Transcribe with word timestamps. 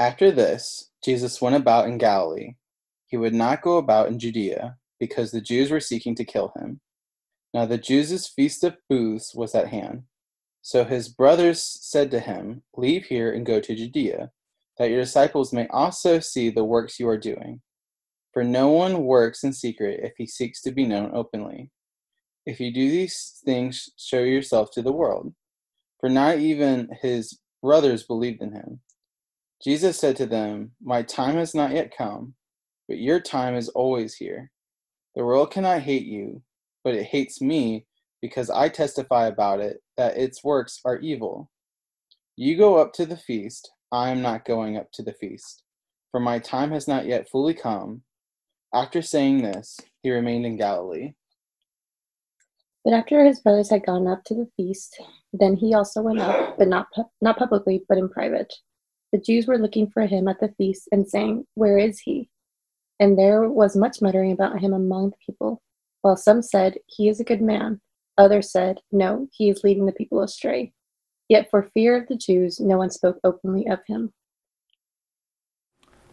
After 0.00 0.30
this, 0.30 0.88
Jesus 1.04 1.42
went 1.42 1.56
about 1.56 1.86
in 1.86 1.98
Galilee. 1.98 2.54
He 3.06 3.18
would 3.18 3.34
not 3.34 3.60
go 3.60 3.76
about 3.76 4.08
in 4.08 4.18
Judea, 4.18 4.78
because 4.98 5.30
the 5.30 5.42
Jews 5.42 5.70
were 5.70 5.78
seeking 5.78 6.14
to 6.14 6.24
kill 6.24 6.54
him. 6.56 6.80
Now 7.52 7.66
the 7.66 7.76
Jews' 7.76 8.26
feast 8.26 8.64
of 8.64 8.78
booths 8.88 9.34
was 9.34 9.54
at 9.54 9.68
hand. 9.68 10.04
So 10.62 10.84
his 10.84 11.10
brothers 11.10 11.62
said 11.62 12.10
to 12.12 12.20
him, 12.20 12.62
Leave 12.74 13.04
here 13.04 13.30
and 13.30 13.44
go 13.44 13.60
to 13.60 13.74
Judea, 13.74 14.30
that 14.78 14.88
your 14.88 15.02
disciples 15.02 15.52
may 15.52 15.66
also 15.68 16.18
see 16.18 16.48
the 16.48 16.64
works 16.64 16.98
you 16.98 17.06
are 17.06 17.18
doing. 17.18 17.60
For 18.32 18.42
no 18.42 18.70
one 18.70 19.04
works 19.04 19.44
in 19.44 19.52
secret 19.52 20.00
if 20.02 20.14
he 20.16 20.26
seeks 20.26 20.62
to 20.62 20.72
be 20.72 20.86
known 20.86 21.10
openly. 21.12 21.72
If 22.46 22.58
you 22.58 22.72
do 22.72 22.90
these 22.90 23.38
things, 23.44 23.90
show 23.98 24.20
yourself 24.20 24.70
to 24.72 24.82
the 24.82 24.92
world. 24.92 25.34
For 25.98 26.08
not 26.08 26.38
even 26.38 26.88
his 27.02 27.38
brothers 27.62 28.02
believed 28.02 28.40
in 28.40 28.52
him. 28.52 28.80
Jesus 29.62 29.98
said 29.98 30.16
to 30.16 30.26
them, 30.26 30.72
My 30.82 31.02
time 31.02 31.36
has 31.36 31.54
not 31.54 31.72
yet 31.72 31.94
come, 31.96 32.34
but 32.88 32.98
your 32.98 33.20
time 33.20 33.54
is 33.54 33.68
always 33.68 34.14
here. 34.14 34.50
The 35.14 35.24
world 35.24 35.50
cannot 35.50 35.82
hate 35.82 36.06
you, 36.06 36.42
but 36.82 36.94
it 36.94 37.04
hates 37.04 37.40
me 37.40 37.86
because 38.22 38.48
I 38.48 38.68
testify 38.68 39.26
about 39.26 39.60
it 39.60 39.82
that 39.96 40.16
its 40.16 40.42
works 40.42 40.80
are 40.84 40.98
evil. 40.98 41.50
You 42.36 42.56
go 42.56 42.76
up 42.76 42.92
to 42.94 43.06
the 43.06 43.16
feast, 43.16 43.70
I 43.92 44.10
am 44.10 44.22
not 44.22 44.44
going 44.44 44.76
up 44.76 44.92
to 44.92 45.02
the 45.02 45.12
feast, 45.12 45.62
for 46.10 46.20
my 46.20 46.38
time 46.38 46.70
has 46.70 46.88
not 46.88 47.06
yet 47.06 47.28
fully 47.28 47.54
come. 47.54 48.02
After 48.72 49.02
saying 49.02 49.42
this, 49.42 49.78
he 50.02 50.10
remained 50.10 50.46
in 50.46 50.56
Galilee. 50.56 51.14
But 52.84 52.94
after 52.94 53.22
his 53.24 53.40
brothers 53.40 53.68
had 53.68 53.84
gone 53.84 54.06
up 54.06 54.24
to 54.24 54.34
the 54.34 54.48
feast, 54.56 55.02
then 55.34 55.54
he 55.54 55.74
also 55.74 56.00
went 56.00 56.20
up, 56.20 56.56
but 56.56 56.68
not 56.68 56.86
pu- 56.94 57.10
not 57.20 57.36
publicly, 57.36 57.84
but 57.88 57.98
in 57.98 58.08
private. 58.08 58.54
The 59.12 59.18
Jews 59.18 59.46
were 59.46 59.58
looking 59.58 59.90
for 59.90 60.06
him 60.06 60.28
at 60.28 60.38
the 60.40 60.54
feast 60.56 60.88
and 60.92 61.08
saying, 61.08 61.46
Where 61.54 61.78
is 61.78 61.98
he? 61.98 62.28
And 63.00 63.18
there 63.18 63.48
was 63.48 63.76
much 63.76 64.00
muttering 64.00 64.32
about 64.32 64.60
him 64.60 64.72
among 64.72 65.10
the 65.10 65.16
people. 65.24 65.62
While 66.02 66.16
some 66.16 66.42
said, 66.42 66.78
He 66.86 67.08
is 67.08 67.18
a 67.18 67.24
good 67.24 67.42
man, 67.42 67.80
others 68.16 68.52
said, 68.52 68.78
No, 68.92 69.28
he 69.32 69.48
is 69.48 69.64
leading 69.64 69.86
the 69.86 69.92
people 69.92 70.22
astray. 70.22 70.72
Yet 71.28 71.50
for 71.50 71.70
fear 71.74 71.96
of 71.96 72.08
the 72.08 72.16
Jews, 72.16 72.60
no 72.60 72.78
one 72.78 72.90
spoke 72.90 73.18
openly 73.24 73.66
of 73.66 73.80
him. 73.86 74.12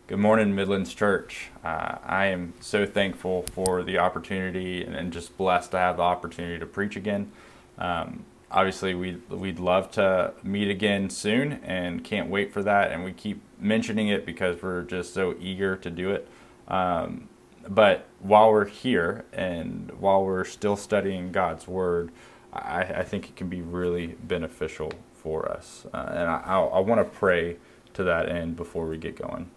Good 0.07 0.19
morning, 0.19 0.55
Midlands 0.55 0.93
Church. 0.93 1.49
Uh, 1.65 1.97
I 2.03 2.27
am 2.27 2.53
so 2.61 2.85
thankful 2.85 3.43
for 3.51 3.83
the 3.83 3.97
opportunity 3.97 4.83
and, 4.83 5.11
just 5.11 5.37
blessed 5.37 5.71
to 5.71 5.77
have 5.77 5.97
the 5.97 6.03
opportunity 6.03 6.57
to 6.59 6.65
preach 6.65 6.95
again. 6.95 7.31
Um, 7.77 8.23
obviously, 8.51 8.95
we'd, 8.95 9.29
we'd 9.29 9.59
love 9.59 9.91
to 9.91 10.33
meet 10.43 10.69
again 10.69 11.09
soon 11.09 11.53
and 11.63 12.03
can't 12.03 12.29
wait 12.29 12.51
for 12.51 12.63
that. 12.63 12.91
And 12.91 13.03
we 13.03 13.11
keep 13.11 13.41
mentioning 13.59 14.07
it 14.07 14.25
because 14.25 14.61
we're 14.61 14.83
just 14.83 15.13
so 15.13 15.35
eager 15.39 15.75
to 15.75 15.89
do 15.89 16.11
it. 16.11 16.27
Um, 16.67 17.29
but 17.67 18.05
while 18.19 18.51
we're 18.51 18.65
here 18.65 19.25
and 19.33 19.91
while 19.99 20.23
we're 20.23 20.45
still 20.45 20.77
studying 20.77 21.31
God's 21.31 21.67
Word, 21.67 22.11
I, 22.53 22.81
I 22.81 23.03
think 23.03 23.29
it 23.29 23.35
can 23.35 23.49
be 23.49 23.61
really 23.61 24.07
beneficial 24.23 24.91
for 25.13 25.51
us. 25.51 25.85
Uh, 25.93 26.07
and 26.09 26.29
I, 26.29 26.41
I, 26.45 26.59
I 26.59 26.79
want 26.79 26.99
to 27.01 27.17
pray 27.17 27.57
to 27.93 28.03
that 28.03 28.29
end 28.29 28.55
before 28.55 28.87
we 28.87 28.97
get 28.97 29.15
going. 29.15 29.49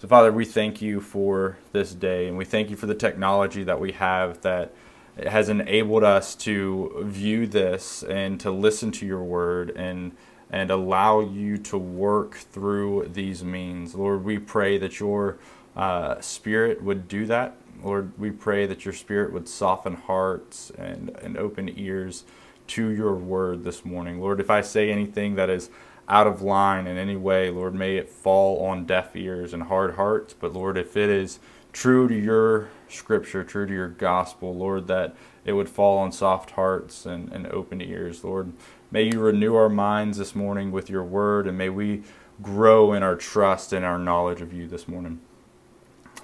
So, 0.00 0.08
Father, 0.08 0.32
we 0.32 0.44
thank 0.44 0.82
you 0.82 1.00
for 1.00 1.58
this 1.72 1.94
day, 1.94 2.26
and 2.26 2.36
we 2.36 2.44
thank 2.44 2.70
you 2.70 2.76
for 2.76 2.86
the 2.86 2.94
technology 2.94 3.62
that 3.64 3.78
we 3.80 3.92
have 3.92 4.40
that 4.42 4.72
has 5.16 5.48
enabled 5.48 6.04
us 6.04 6.34
to 6.34 7.02
view 7.04 7.46
this 7.46 8.02
and 8.02 8.40
to 8.40 8.50
listen 8.50 8.90
to 8.92 9.06
your 9.06 9.22
word 9.22 9.70
and 9.70 10.12
and 10.50 10.70
allow 10.70 11.20
you 11.20 11.56
to 11.56 11.78
work 11.78 12.34
through 12.34 13.08
these 13.10 13.42
means. 13.42 13.94
Lord, 13.94 14.22
we 14.22 14.38
pray 14.38 14.76
that 14.76 15.00
your 15.00 15.38
uh, 15.74 16.20
spirit 16.20 16.82
would 16.82 17.08
do 17.08 17.24
that. 17.24 17.56
Lord, 17.82 18.12
we 18.18 18.30
pray 18.30 18.66
that 18.66 18.84
your 18.84 18.92
spirit 18.92 19.32
would 19.32 19.48
soften 19.48 19.94
hearts 19.94 20.70
and, 20.76 21.08
and 21.22 21.38
open 21.38 21.72
ears 21.78 22.24
to 22.66 22.90
your 22.90 23.14
word 23.14 23.64
this 23.64 23.82
morning. 23.82 24.20
Lord, 24.20 24.40
if 24.40 24.50
I 24.50 24.60
say 24.60 24.90
anything 24.90 25.36
that 25.36 25.48
is 25.48 25.70
out 26.06 26.26
of 26.26 26.42
line 26.42 26.86
in 26.86 26.98
any 26.98 27.16
way, 27.16 27.50
Lord, 27.50 27.74
may 27.74 27.96
it 27.96 28.10
fall 28.10 28.64
on 28.66 28.84
deaf 28.84 29.16
ears 29.16 29.54
and 29.54 29.64
hard 29.64 29.94
hearts. 29.94 30.34
But 30.38 30.52
Lord, 30.52 30.76
if 30.76 30.98
it 30.98 31.08
is 31.08 31.38
true 31.72 32.08
to 32.08 32.14
your 32.14 32.68
scripture, 32.94 33.44
true 33.44 33.66
to 33.66 33.72
your 33.72 33.88
gospel, 33.88 34.54
Lord, 34.54 34.86
that 34.88 35.14
it 35.44 35.52
would 35.52 35.68
fall 35.68 35.98
on 35.98 36.12
soft 36.12 36.52
hearts 36.52 37.06
and, 37.06 37.32
and 37.32 37.46
open 37.48 37.80
ears, 37.80 38.24
Lord. 38.24 38.52
May 38.90 39.04
you 39.04 39.20
renew 39.20 39.54
our 39.54 39.68
minds 39.68 40.18
this 40.18 40.34
morning 40.34 40.70
with 40.70 40.90
your 40.90 41.04
word, 41.04 41.46
and 41.46 41.56
may 41.56 41.68
we 41.68 42.02
grow 42.40 42.92
in 42.92 43.02
our 43.02 43.16
trust 43.16 43.72
and 43.72 43.84
our 43.84 43.98
knowledge 43.98 44.40
of 44.40 44.52
you 44.52 44.66
this 44.66 44.86
morning. 44.86 45.20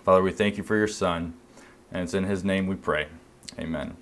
Father, 0.05 0.23
we 0.23 0.33
thank 0.33 0.56
you 0.56 0.62
for 0.62 0.77
your 0.77 0.89
Son, 0.89 1.34
and 1.91 2.03
it's 2.03 2.15
in 2.15 2.25
his 2.25 2.45
name 2.45 2.67
we 2.67 2.77
pray. 2.77 3.09
Amen. 3.59 3.97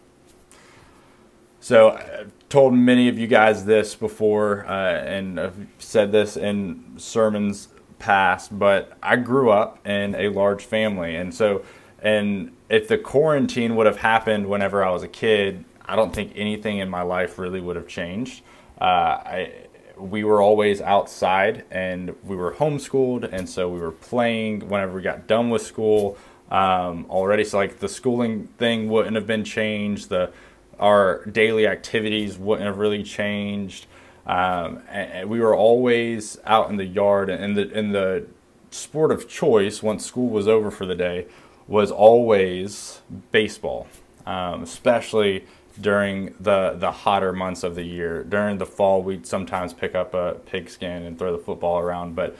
So, 1.61 1.93
I've 1.93 2.33
told 2.49 2.75
many 2.75 3.09
of 3.09 3.19
you 3.19 3.27
guys 3.27 3.65
this 3.65 3.95
before, 3.95 4.67
uh, 4.67 4.71
and 4.71 5.41
I've 5.41 5.67
said 5.79 6.13
this 6.13 6.37
in 6.37 6.95
sermons 6.97 7.69
past, 7.99 8.57
but 8.57 8.97
I 9.03 9.17
grew 9.17 9.51
up 9.51 9.87
in 9.87 10.15
a 10.15 10.29
large 10.29 10.65
family. 10.65 11.17
And 11.17 11.35
so, 11.35 11.65
and 12.01 12.56
if 12.69 12.89
the 12.89 12.99
quarantine 12.99 13.77
would 13.77 13.87
have 13.87 13.99
happened 13.99 14.47
whenever 14.47 14.85
I 14.85 14.91
was 14.91 15.03
a 15.03 15.09
kid, 15.09 15.65
I 15.85 15.97
don't 15.97 16.15
think 16.15 16.33
anything 16.35 16.79
in 16.79 16.89
my 16.89 17.03
life 17.03 17.39
really 17.39 17.61
would 17.61 17.77
have 17.77 17.87
changed. 17.87 18.43
Uh, 18.81 18.85
I, 18.85 19.53
we 19.97 20.25
were 20.25 20.43
always 20.43 20.81
outside 20.81 21.65
and 21.71 22.15
we 22.25 22.37
were 22.37 22.53
homeschooled, 22.53 23.33
and 23.33 23.49
so 23.49 23.69
we 23.69 23.81
were 23.81 23.93
playing 23.93 24.69
whenever 24.69 24.95
we 24.95 25.03
got 25.03 25.27
done 25.27 25.49
with 25.51 25.63
school 25.63 26.19
um, 26.51 27.07
already. 27.09 27.45
So, 27.45 27.59
like, 27.59 27.79
the 27.79 27.89
schooling 27.89 28.49
thing 28.59 28.89
wouldn't 28.89 29.17
have 29.17 29.27
been 29.27 29.45
changed. 29.45 30.09
The 30.09 30.33
our 30.79 31.25
daily 31.25 31.67
activities 31.67 32.37
wouldn't 32.37 32.67
have 32.67 32.77
really 32.77 33.03
changed. 33.03 33.87
Um, 34.27 34.83
and 34.91 35.31
we 35.31 35.41
were 35.41 35.55
always 35.55 36.39
out 36.45 36.69
in 36.69 36.77
the 36.77 36.85
yard, 36.85 37.31
and 37.31 37.57
the 37.57 37.71
in 37.71 37.93
the 37.93 38.27
sport 38.71 39.11
of 39.13 39.29
choice 39.29 39.83
once 39.83 40.05
school 40.05 40.29
was 40.29 40.47
over 40.47 40.71
for 40.71 40.85
the 40.85 40.95
day 40.95 41.27
was 41.69 41.91
always 41.91 43.01
baseball, 43.33 43.87
um, 44.25 44.63
especially 44.63 45.45
during 45.81 46.35
the 46.41 46.77
the 46.79 46.91
hotter 46.91 47.33
months 47.33 47.63
of 47.63 47.75
the 47.75 47.83
year. 47.83 48.25
During 48.25 48.59
the 48.59 48.67
fall, 48.67 49.03
we'd 49.03 49.27
sometimes 49.27 49.73
pick 49.73 49.95
up 49.95 50.15
a 50.15 50.35
pigskin 50.47 51.03
and 51.03 51.19
throw 51.19 51.33
the 51.33 51.43
football 51.43 51.79
around, 51.79 52.15
but 52.15 52.37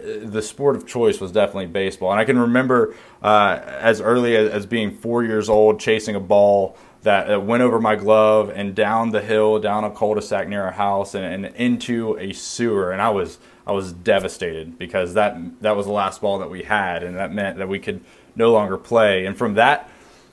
uh, 0.00 0.20
the 0.22 0.42
sport 0.42 0.76
of 0.76 0.86
choice 0.86 1.20
was 1.20 1.32
definitely 1.32 1.66
baseball. 1.66 2.10
And 2.12 2.20
I 2.20 2.24
can 2.24 2.38
remember 2.38 2.94
uh, 3.22 3.60
as 3.64 4.00
early 4.00 4.36
as, 4.36 4.50
as, 4.50 4.66
being 4.66 4.96
four 4.96 5.24
years 5.24 5.48
old, 5.48 5.80
chasing 5.80 6.14
a 6.14 6.20
ball 6.20 6.76
that 7.02 7.44
went 7.44 7.62
over 7.62 7.80
my 7.80 7.94
glove 7.94 8.50
and 8.54 8.74
down 8.74 9.10
the 9.10 9.20
hill, 9.20 9.60
down 9.60 9.84
a 9.84 9.90
cul-de-sac 9.90 10.48
near 10.48 10.64
our 10.64 10.72
house, 10.72 11.14
and, 11.14 11.46
and, 11.46 11.54
into 11.56 12.18
a 12.18 12.32
sewer. 12.32 12.90
And 12.90 13.00
I 13.00 13.10
was 13.10 13.38
I 13.66 13.72
was 13.72 13.92
devastated 13.92 14.78
because 14.78 15.14
that 15.14 15.36
that 15.60 15.76
was 15.76 15.86
the 15.86 15.92
last 15.92 16.20
ball 16.20 16.38
that 16.38 16.50
we 16.50 16.62
had, 16.62 17.02
and 17.02 17.16
that 17.16 17.32
meant 17.32 17.58
that 17.58 17.68
we 17.68 17.78
could 17.78 18.02
no 18.38 18.52
longer 18.52 18.78
play. 18.78 19.26
And 19.26 19.36
from 19.36 19.54
that 19.54 19.90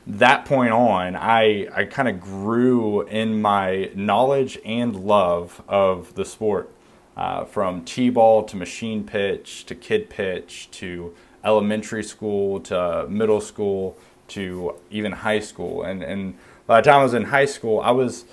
that 0.07 0.45
point 0.45 0.71
on, 0.71 1.15
I 1.15 1.67
I 1.75 1.85
kind 1.85 2.07
of 2.07 2.21
grew 2.21 3.01
in 3.07 3.41
my 3.41 3.89
knowledge 3.95 4.59
and 4.63 4.95
love 4.95 5.61
of 5.67 6.13
the 6.13 6.23
sport, 6.23 6.71
uh, 7.17 7.43
from 7.45 7.83
t-ball 7.83 8.43
to 8.43 8.55
machine 8.55 9.03
pitch 9.03 9.65
to 9.65 9.75
kid 9.75 10.09
pitch 10.09 10.69
to 10.71 11.13
elementary 11.43 12.03
school 12.03 12.59
to 12.59 13.05
middle 13.09 13.41
school 13.41 13.97
to 14.27 14.75
even 14.91 15.11
high 15.11 15.39
school, 15.39 15.83
and 15.83 16.03
and 16.03 16.35
by 16.67 16.81
the 16.81 16.89
time 16.89 16.99
I 17.01 17.03
was 17.03 17.13
in 17.13 17.25
high 17.25 17.45
school, 17.45 17.79
I 17.79 17.91
was, 17.91 18.25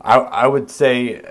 I, 0.00 0.18
I 0.18 0.46
would 0.46 0.70
say, 0.70 1.22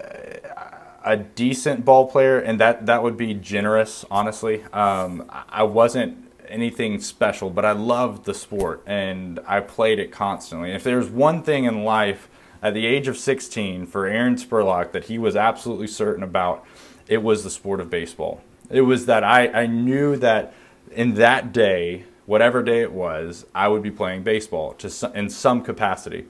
a 1.03 1.17
decent 1.17 1.83
ball 1.83 2.07
player, 2.07 2.39
and 2.39 2.59
that 2.59 2.85
that 2.85 3.03
would 3.03 3.17
be 3.17 3.33
generous, 3.33 4.05
honestly. 4.09 4.63
Um, 4.71 5.29
I 5.49 5.63
wasn't 5.63 6.31
anything 6.47 6.99
special, 6.99 7.49
but 7.49 7.65
I 7.65 7.71
loved 7.71 8.25
the 8.25 8.33
sport 8.33 8.83
and 8.85 9.39
I 9.47 9.59
played 9.59 9.99
it 9.99 10.11
constantly. 10.11 10.71
If 10.71 10.83
there's 10.83 11.09
one 11.09 11.43
thing 11.43 11.65
in 11.65 11.83
life 11.83 12.29
at 12.61 12.73
the 12.73 12.85
age 12.85 13.07
of 13.07 13.17
16 13.17 13.87
for 13.87 14.05
Aaron 14.05 14.35
Spurlock 14.35 14.91
that 14.91 15.05
he 15.05 15.17
was 15.17 15.35
absolutely 15.35 15.87
certain 15.87 16.23
about, 16.23 16.65
it 17.07 17.21
was 17.21 17.43
the 17.43 17.49
sport 17.49 17.79
of 17.79 17.89
baseball. 17.89 18.41
It 18.69 18.81
was 18.81 19.05
that 19.05 19.23
I, 19.23 19.47
I 19.47 19.65
knew 19.65 20.15
that 20.17 20.53
in 20.91 21.15
that 21.15 21.51
day 21.51 22.05
whatever 22.25 22.63
day 22.63 22.81
it 22.81 22.91
was, 22.91 23.45
I 23.53 23.67
would 23.67 23.81
be 23.81 23.91
playing 23.91 24.23
baseball 24.23 24.73
to 24.75 25.11
in 25.13 25.29
some 25.29 25.61
capacity. 25.61 26.25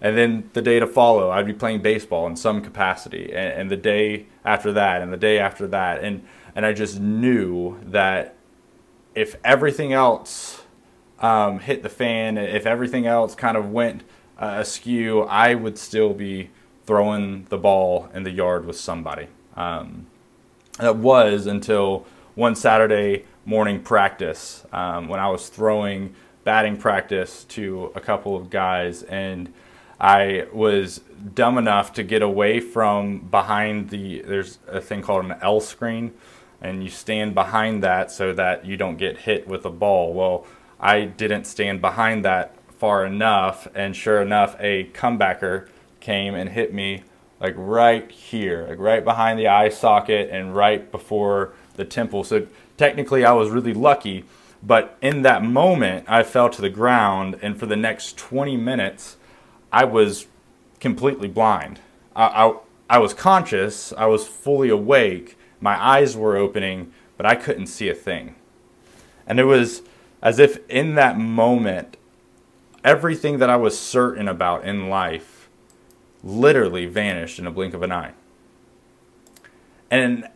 And 0.00 0.16
then 0.16 0.50
the 0.52 0.62
day 0.62 0.78
to 0.78 0.86
follow, 0.86 1.30
I'd 1.30 1.46
be 1.46 1.54
playing 1.54 1.82
baseball 1.82 2.26
in 2.26 2.36
some 2.36 2.60
capacity. 2.60 3.32
And, 3.32 3.60
and 3.60 3.70
the 3.70 3.76
day 3.76 4.26
after 4.44 4.72
that, 4.72 5.02
and 5.02 5.12
the 5.12 5.16
day 5.16 5.38
after 5.38 5.66
that. 5.68 6.02
And, 6.02 6.24
and 6.54 6.66
I 6.66 6.72
just 6.72 7.00
knew 7.00 7.80
that 7.84 8.35
if 9.16 9.34
everything 9.42 9.94
else 9.94 10.62
um, 11.18 11.58
hit 11.58 11.82
the 11.82 11.88
fan, 11.88 12.38
if 12.38 12.66
everything 12.66 13.06
else 13.06 13.34
kind 13.34 13.56
of 13.56 13.72
went 13.72 14.02
uh, 14.38 14.58
askew, 14.60 15.22
I 15.22 15.54
would 15.54 15.78
still 15.78 16.12
be 16.12 16.50
throwing 16.84 17.46
the 17.48 17.56
ball 17.58 18.08
in 18.14 18.22
the 18.22 18.30
yard 18.30 18.66
with 18.66 18.76
somebody. 18.78 19.26
Um, 19.56 20.06
that 20.78 20.96
was 20.96 21.46
until 21.46 22.06
one 22.34 22.54
Saturday 22.54 23.24
morning 23.46 23.82
practice 23.82 24.64
um, 24.70 25.08
when 25.08 25.18
I 25.18 25.30
was 25.30 25.48
throwing 25.48 26.14
batting 26.44 26.76
practice 26.76 27.44
to 27.44 27.90
a 27.94 28.00
couple 28.00 28.36
of 28.36 28.50
guys, 28.50 29.02
and 29.04 29.52
I 29.98 30.46
was 30.52 31.00
dumb 31.34 31.56
enough 31.56 31.94
to 31.94 32.02
get 32.02 32.20
away 32.20 32.60
from 32.60 33.20
behind 33.20 33.88
the. 33.88 34.20
There's 34.20 34.58
a 34.68 34.80
thing 34.82 35.00
called 35.00 35.24
an 35.24 35.36
L 35.40 35.60
screen, 35.60 36.12
and 36.60 36.82
you 36.82 36.90
stand 36.90 37.34
behind 37.34 37.82
that 37.82 38.10
so 38.10 38.32
that 38.32 38.64
you 38.64 38.76
don't 38.76 38.96
get 38.96 39.18
hit 39.18 39.46
with 39.46 39.64
a 39.64 39.70
ball. 39.70 40.12
Well, 40.12 40.46
I 40.80 41.04
didn't 41.04 41.44
stand 41.44 41.80
behind 41.80 42.24
that 42.24 42.54
far 42.78 43.06
enough, 43.06 43.66
and 43.74 43.96
sure 43.96 44.20
enough, 44.20 44.56
a 44.58 44.84
comebacker 44.92 45.68
came 46.00 46.34
and 46.34 46.50
hit 46.50 46.72
me 46.72 47.02
like 47.40 47.54
right 47.56 48.10
here, 48.10 48.66
like 48.68 48.78
right 48.78 49.04
behind 49.04 49.38
the 49.38 49.48
eye 49.48 49.68
socket 49.68 50.30
and 50.30 50.54
right 50.54 50.90
before 50.90 51.52
the 51.74 51.84
temple. 51.84 52.24
So 52.24 52.46
technically, 52.76 53.24
I 53.24 53.32
was 53.32 53.50
really 53.50 53.74
lucky. 53.74 54.24
But 54.62 54.96
in 55.00 55.22
that 55.22 55.44
moment, 55.44 56.06
I 56.08 56.22
fell 56.22 56.48
to 56.50 56.62
the 56.62 56.70
ground, 56.70 57.38
and 57.42 57.58
for 57.58 57.66
the 57.66 57.76
next 57.76 58.16
20 58.16 58.56
minutes, 58.56 59.16
I 59.72 59.84
was 59.84 60.26
completely 60.80 61.28
blind. 61.28 61.80
I, 62.14 62.24
I, 62.24 62.56
I 62.88 62.98
was 62.98 63.14
conscious, 63.14 63.92
I 63.92 64.06
was 64.06 64.26
fully 64.26 64.68
awake, 64.68 65.35
my 65.60 65.82
eyes 65.82 66.16
were 66.16 66.36
opening, 66.36 66.92
but 67.16 67.26
I 67.26 67.34
couldn't 67.34 67.66
see 67.66 67.88
a 67.88 67.94
thing. 67.94 68.34
And 69.26 69.40
it 69.40 69.44
was 69.44 69.82
as 70.22 70.38
if 70.38 70.58
in 70.68 70.94
that 70.94 71.18
moment, 71.18 71.96
everything 72.84 73.38
that 73.38 73.50
I 73.50 73.56
was 73.56 73.78
certain 73.78 74.28
about 74.28 74.64
in 74.64 74.88
life 74.88 75.48
literally 76.22 76.86
vanished 76.86 77.38
in 77.38 77.46
a 77.46 77.50
blink 77.50 77.74
of 77.74 77.82
an 77.82 77.92
eye. 77.92 78.12
And 79.90 80.28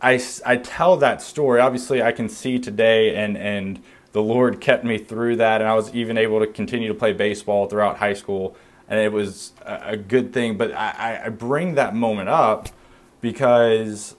I, 0.00 0.22
I 0.44 0.56
tell 0.56 0.96
that 0.98 1.22
story. 1.22 1.60
Obviously, 1.60 2.02
I 2.02 2.12
can 2.12 2.28
see 2.28 2.58
today, 2.58 3.14
and, 3.14 3.36
and 3.36 3.82
the 4.12 4.22
Lord 4.22 4.60
kept 4.60 4.84
me 4.84 4.98
through 4.98 5.36
that, 5.36 5.60
and 5.60 5.68
I 5.68 5.74
was 5.74 5.94
even 5.94 6.18
able 6.18 6.40
to 6.40 6.46
continue 6.46 6.88
to 6.88 6.94
play 6.94 7.12
baseball 7.12 7.66
throughout 7.66 7.98
high 7.98 8.14
school, 8.14 8.56
and 8.88 8.98
it 8.98 9.12
was 9.12 9.52
a, 9.64 9.96
good 9.96 10.32
thing. 10.32 10.56
But 10.56 10.72
I, 10.72 11.22
I 11.26 11.28
bring 11.28 11.74
that 11.74 11.94
moment 11.94 12.28
up 12.28 12.70
because 13.20 14.16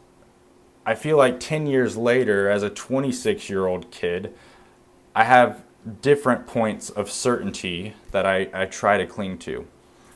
I 0.85 0.95
feel 0.95 1.17
like 1.17 1.39
10 1.39 1.67
years 1.67 1.95
later, 1.95 2.49
as 2.49 2.63
a 2.63 2.69
26 2.69 3.49
year 3.49 3.67
old 3.67 3.91
kid, 3.91 4.33
I 5.15 5.25
have 5.25 5.63
different 6.01 6.47
points 6.47 6.89
of 6.89 7.11
certainty 7.11 7.93
that 8.11 8.25
I, 8.25 8.49
I 8.53 8.65
try 8.65 8.97
to 8.97 9.05
cling 9.05 9.37
to. 9.39 9.67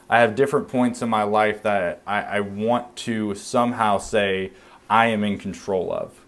I 0.10 0.20
have 0.20 0.36
different 0.36 0.68
points 0.68 1.02
in 1.02 1.10
my 1.10 1.24
life 1.24 1.64
that 1.64 2.02
I, 2.06 2.22
I 2.22 2.40
want 2.40 2.96
to 2.98 3.36
somehow 3.36 3.98
say 3.98 4.52
I 4.90 5.08
am 5.08 5.24
in 5.24 5.38
control 5.38 5.92
of. 5.92 6.22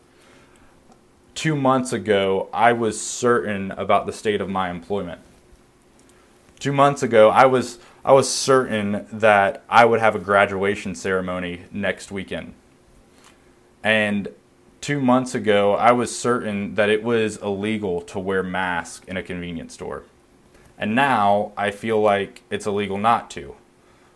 Two 1.35 1.55
months 1.55 1.93
ago, 1.93 2.49
I 2.51 2.73
was 2.73 2.99
certain 2.99 3.71
about 3.71 4.07
the 4.07 4.13
state 4.13 4.41
of 4.41 4.49
my 4.49 4.71
employment. 4.71 5.21
Two 6.59 6.73
months 6.73 7.03
ago, 7.03 7.29
I 7.29 7.45
was, 7.45 7.77
I 8.03 8.13
was 8.13 8.33
certain 8.33 9.05
that 9.11 9.63
I 9.69 9.85
would 9.85 9.99
have 9.99 10.15
a 10.15 10.19
graduation 10.19 10.95
ceremony 10.95 11.65
next 11.71 12.11
weekend. 12.11 12.53
And 13.87 14.27
two 14.81 14.99
months 14.99 15.33
ago, 15.33 15.73
I 15.75 15.93
was 15.93 16.13
certain 16.13 16.75
that 16.75 16.89
it 16.89 17.03
was 17.03 17.37
illegal 17.37 18.01
to 18.01 18.19
wear 18.19 18.43
masks 18.43 19.05
in 19.07 19.15
a 19.15 19.23
convenience 19.23 19.75
store. 19.75 20.03
And 20.77 20.93
now 20.93 21.53
I 21.55 21.71
feel 21.71 22.01
like 22.01 22.43
it's 22.49 22.67
illegal 22.67 22.97
not 22.97 23.31
to. 23.31 23.55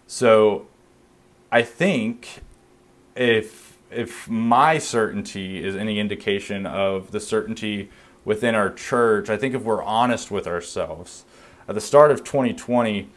So 0.08 0.68
I 1.54 1.62
think 1.62 2.42
if 3.16 3.78
if 3.90 4.30
my 4.30 4.78
certainty 4.78 5.64
is 5.64 5.78
any 5.78 6.00
indication 6.02 6.66
of 6.66 7.12
the 7.12 7.22
certainty 7.22 7.90
within 8.26 8.56
our 8.56 8.70
church, 8.70 9.30
I 9.30 9.38
think 9.38 9.56
if 9.56 9.62
we're 9.62 9.84
honest 9.84 10.32
with 10.32 10.48
ourselves, 10.48 11.24
at 11.70 11.76
the 11.76 11.82
start 11.82 12.12
of 12.12 12.26
2020, 12.26 13.08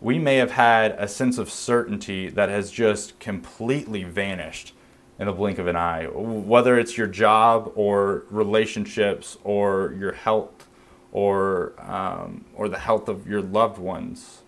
we 0.00 0.20
may 0.20 0.36
have 0.36 0.52
had 0.52 0.92
a 0.92 1.08
sense 1.08 1.38
of 1.38 1.50
certainty 1.50 2.28
that 2.28 2.50
has 2.50 2.70
just 2.70 3.18
completely 3.18 4.04
vanished 4.04 4.74
in 5.18 5.26
the 5.26 5.32
blink 5.32 5.58
of 5.58 5.66
an 5.66 5.76
eye, 5.76 6.06
whether 6.06 6.78
it's 6.78 6.98
your 6.98 7.06
job 7.06 7.70
or 7.74 8.24
relationships 8.30 9.38
or 9.44 9.94
your 9.98 10.12
health 10.12 10.68
or 11.12 11.72
um, 11.78 12.44
or 12.54 12.68
the 12.68 12.78
health 12.78 13.08
of 13.08 13.28
your 13.28 13.40
loved 13.40 13.78
ones, 13.78 14.42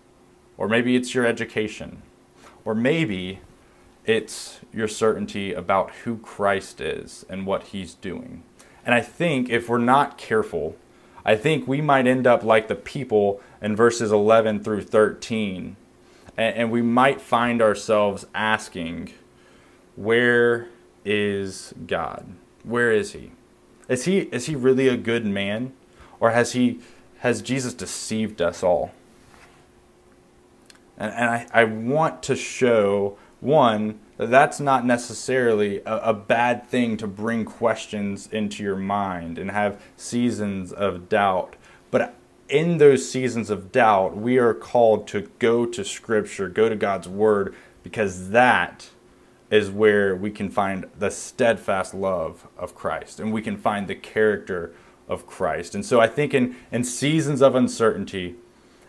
or 0.57 0.67
maybe 0.67 0.95
it's 0.95 1.15
your 1.15 1.25
education, 1.25 2.01
or 2.65 2.75
maybe 2.75 3.39
it's 4.05 4.59
your 4.73 4.87
certainty 4.87 5.53
about 5.53 5.91
who 6.03 6.17
Christ 6.17 6.81
is 6.81 7.25
and 7.29 7.45
what 7.45 7.63
He's 7.63 7.93
doing. 7.93 8.43
And 8.85 8.93
I 8.93 9.01
think 9.01 9.49
if 9.49 9.69
we're 9.69 9.77
not 9.77 10.17
careful, 10.17 10.75
I 11.25 11.35
think 11.35 11.67
we 11.67 11.81
might 11.81 12.07
end 12.07 12.27
up 12.27 12.43
like 12.43 12.67
the 12.67 12.75
people 12.75 13.41
in 13.61 13.75
verses 13.75 14.11
11 14.11 14.63
through 14.63 14.83
13, 14.83 15.75
and, 16.37 16.55
and 16.55 16.71
we 16.71 16.81
might 16.81 17.21
find 17.21 17.61
ourselves 17.61 18.25
asking 18.33 19.13
where 19.97 20.69
is 21.03 21.73
God? 21.85 22.25
Where 22.63 22.91
is 22.91 23.11
he? 23.11 23.31
Is 23.89 24.05
he 24.05 24.19
is 24.19 24.45
he 24.45 24.55
really 24.55 24.87
a 24.87 24.95
good 24.95 25.25
man 25.25 25.73
or 26.19 26.31
has 26.31 26.53
he 26.53 26.79
has 27.19 27.41
Jesus 27.41 27.73
deceived 27.73 28.41
us 28.41 28.63
all? 28.63 28.91
And, 30.97 31.11
and 31.11 31.29
I, 31.29 31.47
I 31.51 31.63
want 31.63 32.23
to 32.23 32.35
show 32.35 33.17
one 33.39 33.99
that 34.17 34.29
that's 34.29 34.59
not 34.59 34.85
necessarily 34.85 35.79
a, 35.81 35.97
a 35.97 36.13
bad 36.13 36.67
thing 36.67 36.97
to 36.97 37.07
bring 37.07 37.45
questions 37.45 38.27
into 38.31 38.63
your 38.63 38.75
mind 38.75 39.37
and 39.37 39.51
have 39.51 39.81
seasons 39.95 40.71
of 40.71 41.09
doubt. 41.09 41.55
But 41.91 42.15
in 42.49 42.77
those 42.77 43.09
seasons 43.09 43.49
of 43.49 43.71
doubt, 43.71 44.15
we 44.15 44.37
are 44.37 44.53
called 44.53 45.07
to 45.09 45.29
go 45.39 45.65
to 45.65 45.83
Scripture, 45.83 46.49
go 46.49 46.69
to 46.69 46.75
God's 46.75 47.07
Word, 47.07 47.55
because 47.83 48.29
that 48.29 48.89
is 49.49 49.69
where 49.69 50.15
we 50.15 50.29
can 50.31 50.49
find 50.49 50.85
the 50.97 51.09
steadfast 51.09 51.93
love 51.93 52.47
of 52.57 52.75
Christ 52.75 53.19
and 53.19 53.31
we 53.31 53.41
can 53.41 53.57
find 53.57 53.87
the 53.87 53.95
character 53.95 54.73
of 55.07 55.25
Christ. 55.25 55.73
And 55.73 55.85
so 55.85 55.99
I 55.99 56.07
think 56.07 56.33
in, 56.33 56.55
in 56.71 56.83
seasons 56.83 57.41
of 57.41 57.55
uncertainty, 57.55 58.35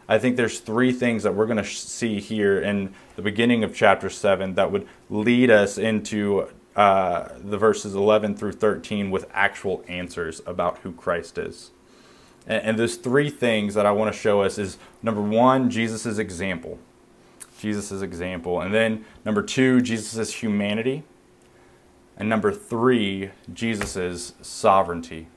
I 0.08 0.18
think 0.18 0.36
there's 0.36 0.60
three 0.60 0.92
things 0.92 1.22
that 1.22 1.34
we're 1.34 1.46
going 1.46 1.58
to 1.58 1.64
see 1.64 2.18
here 2.18 2.58
in 2.58 2.94
the 3.16 3.22
beginning 3.22 3.62
of 3.62 3.74
chapter 3.74 4.08
7 4.08 4.54
that 4.54 4.72
would 4.72 4.88
lead 5.10 5.50
us 5.50 5.78
into 5.78 6.48
uh, 6.74 7.28
the 7.38 7.58
verses 7.58 7.94
11 7.94 8.36
through 8.36 8.52
13 8.52 9.10
with 9.10 9.26
actual 9.32 9.84
answers 9.86 10.40
about 10.46 10.78
who 10.78 10.92
Christ 10.92 11.36
is. 11.36 11.70
And, 12.46 12.62
and 12.64 12.78
those 12.78 12.96
three 12.96 13.30
things 13.30 13.74
that 13.74 13.86
I 13.86 13.92
want 13.92 14.12
to 14.12 14.18
show 14.18 14.42
us 14.42 14.58
is 14.58 14.78
number 15.02 15.20
one, 15.20 15.70
Jesus' 15.70 16.18
example. 16.18 16.78
Jesus' 17.58 18.02
example. 18.02 18.60
And 18.60 18.72
then 18.72 19.04
number 19.24 19.42
two, 19.42 19.80
Jesus' 19.80 20.32
humanity. 20.34 21.02
And 22.16 22.28
number 22.28 22.52
three, 22.52 23.30
Jesus' 23.52 24.32
sovereignty. 24.42 25.28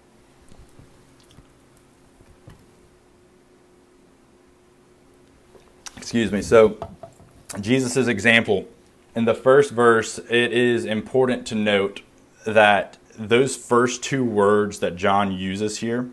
Excuse 5.98 6.32
me. 6.32 6.42
So, 6.42 6.78
Jesus' 7.60 8.08
example. 8.08 8.68
In 9.16 9.26
the 9.26 9.34
first 9.34 9.72
verse, 9.72 10.20
it 10.30 10.54
is 10.54 10.86
important 10.86 11.46
to 11.48 11.56
note 11.56 12.02
that 12.46 12.98
those 13.18 13.56
first 13.56 14.04
two 14.04 14.24
words 14.24 14.80
that 14.80 14.96
John 14.96 15.32
uses 15.32 15.80
here, 15.80 16.10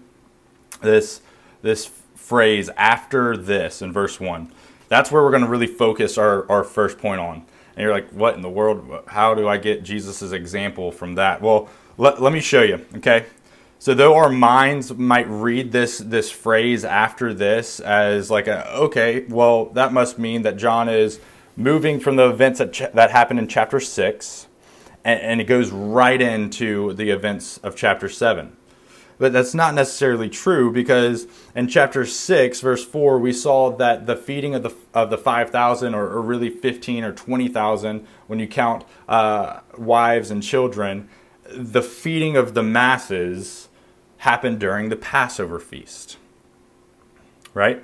this, 0.83 1.23
this 1.63 1.91
phrase, 2.15 2.69
after 2.77 3.37
this, 3.37 3.81
in 3.81 3.93
verse 3.93 4.21
1, 4.21 4.53
that's 4.89 5.11
where 5.11 5.23
we're 5.23 5.31
going 5.31 5.45
to 5.45 5.49
really 5.49 5.67
focus 5.67 6.19
our, 6.19 6.51
our 6.51 6.65
first 6.65 6.99
point 6.99 7.21
on. 7.21 7.45
And 7.77 7.85
you're 7.85 7.93
like, 7.93 8.11
what 8.11 8.35
in 8.35 8.43
the 8.43 8.51
world? 8.51 9.05
How 9.07 9.35
do 9.35 9.47
I 9.49 9.57
get 9.57 9.85
Jesus' 9.85 10.33
example 10.33 10.91
from 10.91 11.15
that? 11.15 11.41
Well, 11.41 11.69
let, 11.97 12.21
let 12.21 12.33
me 12.33 12.41
show 12.41 12.63
you, 12.63 12.85
okay? 12.97 13.27
So 13.81 13.95
though 13.95 14.17
our 14.17 14.29
minds 14.29 14.93
might 14.93 15.29
read 15.29 15.71
this 15.71 15.99
this 15.99 16.33
phrase 16.33 16.85
after 16.85 17.33
this 17.33 17.79
as 17.79 18.29
like 18.29 18.49
a 18.49 18.69
okay, 18.75 19.25
well 19.29 19.67
that 19.67 19.93
must 19.93 20.19
mean 20.19 20.43
that 20.43 20.57
John 20.57 20.89
is 20.89 21.21
moving 21.57 22.01
from 22.01 22.17
the 22.17 22.29
events 22.29 22.59
that 22.59 22.73
ch- 22.73 22.93
that 22.93 23.13
happened 23.13 23.39
in 23.39 23.47
chapter 23.47 23.79
six, 23.79 24.49
and, 25.05 25.21
and, 25.21 25.41
it 25.41 25.45
goes 25.45 25.71
right 25.71 26.21
into 26.21 26.93
the 26.95 27.11
events 27.11 27.59
of 27.59 27.77
chapter 27.77 28.09
seven. 28.09 28.57
But 29.19 29.33
that's 29.33 29.55
not 29.55 29.75
necessarily 29.75 30.29
true 30.29 30.73
because 30.73 31.27
in 31.55 31.67
chapter 31.67 32.07
6, 32.07 32.61
verse 32.61 32.85
4, 32.85 33.19
we 33.19 33.33
saw 33.33 33.71
that 33.77 34.07
the 34.07 34.17
feeding 34.17 34.55
of 34.55 34.63
the, 34.63 34.73
of 34.95 35.11
the 35.11 35.19
5,000, 35.19 35.95
or, 35.95 36.05
or, 36.05 36.23
really 36.23 36.51
15 36.51 37.03
or 37.03 37.13
20,000, 37.13 38.07
when 38.29 38.39
you 38.39 38.47
count 38.47 38.85
uh, 39.09 39.61
wives 39.77 40.31
and 40.31 40.43
children, 40.43 41.09
the 41.51 41.83
feeding 41.83 42.37
of 42.37 42.55
the 42.55 42.63
masses 42.63 43.69
happened 44.19 44.61
during 44.61 44.89
the 44.89 44.97
Passover 44.97 45.59
feast. 45.59 46.17
Right? 47.55 47.83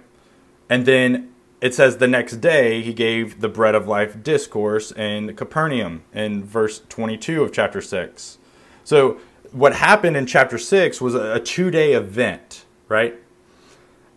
And 0.71 0.87
then 0.87 1.33
it 1.61 1.75
says 1.75 1.97
the 1.97 2.07
next 2.07 2.37
day 2.37 2.83
he 2.83 2.93
gave 2.93 3.41
the 3.41 3.49
bread 3.49 3.75
of 3.75 3.89
life 3.89 4.23
discourse 4.23 4.93
in 4.93 5.35
Capernaum 5.35 6.03
in 6.13 6.45
verse 6.45 6.83
22 6.89 7.43
of 7.43 7.53
chapter 7.53 7.81
6. 7.81 8.39
So 8.85 9.19
what 9.55 9.77
happened 9.77 10.17
in 10.17 10.27
chapter 10.27 10.59
6 10.59 11.01
was 11.01 11.15
a 11.15 11.39
two 11.39 11.71
day 11.71 11.93
event, 11.93 12.65
right? 12.89 13.15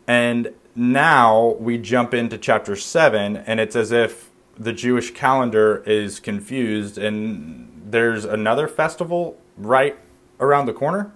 And 0.08 0.53
now 0.75 1.56
we 1.60 1.77
jump 1.77 2.13
into 2.13 2.39
chapter 2.39 2.75
7, 2.75 3.38
and 3.38 3.60
it's 3.60 3.75
as 3.75 3.91
if 3.91 4.32
the 4.58 4.74
Jewish 4.74 5.12
calendar 5.12 5.84
is 5.86 6.20
confused 6.20 6.98
and 6.98 7.72
there's 7.86 8.25
another 8.25 8.67
festival 8.67 9.38
right 9.56 9.98
around 10.39 10.65
the 10.65 10.74
corner. 10.74 11.13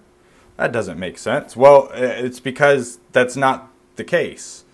That 0.58 0.72
doesn't 0.72 1.00
make 1.00 1.18
sense. 1.18 1.58
Well, 1.58 1.90
it's 1.96 2.40
because 2.40 3.00
that's 3.13 3.36
not 3.36 3.72
the 3.96 4.04
case. 4.04 4.66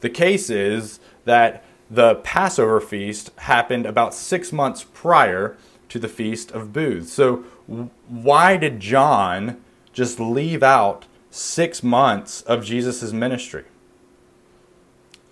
The 0.00 0.10
case 0.10 0.48
is 0.48 1.00
that 1.24 1.64
the 1.90 2.16
Passover 2.16 2.80
feast 2.80 3.30
happened 3.38 3.86
about 3.86 4.14
six 4.14 4.52
months 4.52 4.86
prior 4.94 5.56
to 5.94 6.00
the 6.00 6.08
Feast 6.08 6.50
of 6.50 6.72
Booths. 6.72 7.12
So, 7.12 7.44
why 8.08 8.56
did 8.56 8.80
John 8.80 9.62
just 9.92 10.18
leave 10.18 10.60
out 10.60 11.06
six 11.30 11.84
months 11.84 12.42
of 12.42 12.64
Jesus' 12.64 13.12
ministry? 13.12 13.62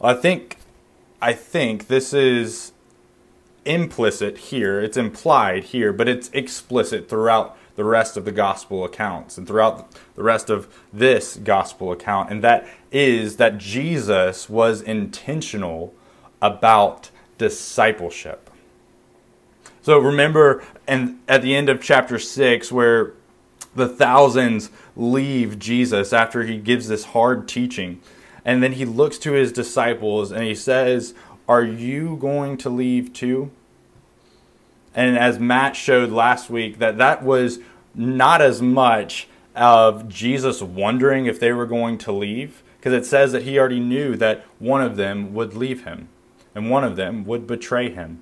I 0.00 0.14
think, 0.14 0.58
I 1.20 1.32
think 1.32 1.88
this 1.88 2.14
is 2.14 2.70
implicit 3.64 4.38
here. 4.38 4.80
It's 4.80 4.96
implied 4.96 5.64
here, 5.64 5.92
but 5.92 6.08
it's 6.08 6.30
explicit 6.32 7.08
throughout 7.08 7.58
the 7.74 7.82
rest 7.82 8.16
of 8.16 8.24
the 8.24 8.30
gospel 8.30 8.84
accounts 8.84 9.36
and 9.36 9.48
throughout 9.48 9.90
the 10.14 10.22
rest 10.22 10.48
of 10.48 10.72
this 10.92 11.34
gospel 11.34 11.90
account. 11.90 12.30
And 12.30 12.40
that 12.44 12.68
is 12.92 13.34
that 13.38 13.58
Jesus 13.58 14.48
was 14.48 14.80
intentional 14.80 15.92
about 16.40 17.10
discipleship. 17.36 18.48
So 19.82 19.98
remember, 19.98 20.64
and 20.86 21.20
at 21.28 21.42
the 21.42 21.54
end 21.54 21.68
of 21.68 21.82
chapter 21.82 22.18
6, 22.18 22.70
where 22.70 23.14
the 23.74 23.88
thousands 23.88 24.70
leave 24.96 25.58
Jesus 25.58 26.12
after 26.12 26.44
he 26.44 26.58
gives 26.58 26.88
this 26.88 27.04
hard 27.06 27.48
teaching. 27.48 28.00
And 28.44 28.62
then 28.62 28.72
he 28.72 28.84
looks 28.84 29.18
to 29.18 29.32
his 29.32 29.52
disciples 29.52 30.30
and 30.30 30.44
he 30.44 30.54
says, 30.54 31.14
Are 31.48 31.64
you 31.64 32.16
going 32.16 32.56
to 32.58 32.70
leave 32.70 33.12
too? 33.12 33.50
And 34.94 35.18
as 35.18 35.38
Matt 35.38 35.74
showed 35.74 36.10
last 36.10 36.50
week, 36.50 36.78
that 36.78 36.98
that 36.98 37.22
was 37.22 37.60
not 37.94 38.42
as 38.42 38.60
much 38.60 39.26
of 39.54 40.08
Jesus 40.08 40.62
wondering 40.62 41.26
if 41.26 41.40
they 41.40 41.52
were 41.52 41.66
going 41.66 41.98
to 41.98 42.12
leave, 42.12 42.62
because 42.78 42.92
it 42.92 43.06
says 43.06 43.32
that 43.32 43.42
he 43.42 43.58
already 43.58 43.80
knew 43.80 44.16
that 44.16 44.44
one 44.58 44.82
of 44.82 44.96
them 44.96 45.34
would 45.34 45.54
leave 45.54 45.84
him 45.84 46.08
and 46.54 46.70
one 46.70 46.84
of 46.84 46.96
them 46.96 47.24
would 47.24 47.46
betray 47.46 47.90
him. 47.90 48.20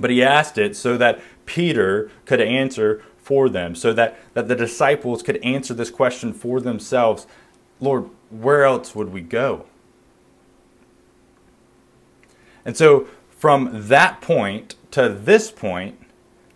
But 0.00 0.10
he 0.10 0.22
asked 0.22 0.58
it 0.58 0.76
so 0.76 0.96
that 0.96 1.20
Peter 1.46 2.10
could 2.24 2.40
answer 2.40 3.02
for 3.18 3.48
them, 3.48 3.74
so 3.74 3.92
that, 3.92 4.18
that 4.34 4.48
the 4.48 4.56
disciples 4.56 5.22
could 5.22 5.36
answer 5.44 5.74
this 5.74 5.90
question 5.90 6.32
for 6.32 6.60
themselves 6.60 7.26
Lord, 7.82 8.10
where 8.28 8.64
else 8.64 8.94
would 8.94 9.10
we 9.10 9.22
go? 9.22 9.64
And 12.64 12.76
so 12.76 13.08
from 13.30 13.88
that 13.88 14.20
point 14.20 14.74
to 14.90 15.08
this 15.08 15.50
point, 15.50 15.98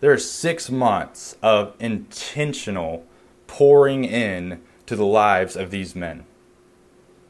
there 0.01 0.11
are 0.11 0.19
six 0.19 0.69
months 0.69 1.35
of 1.41 1.73
intentional 1.79 3.05
pouring 3.47 4.03
in 4.05 4.61
to 4.85 4.95
the 4.95 5.05
lives 5.05 5.55
of 5.55 5.71
these 5.71 5.95
men. 5.95 6.25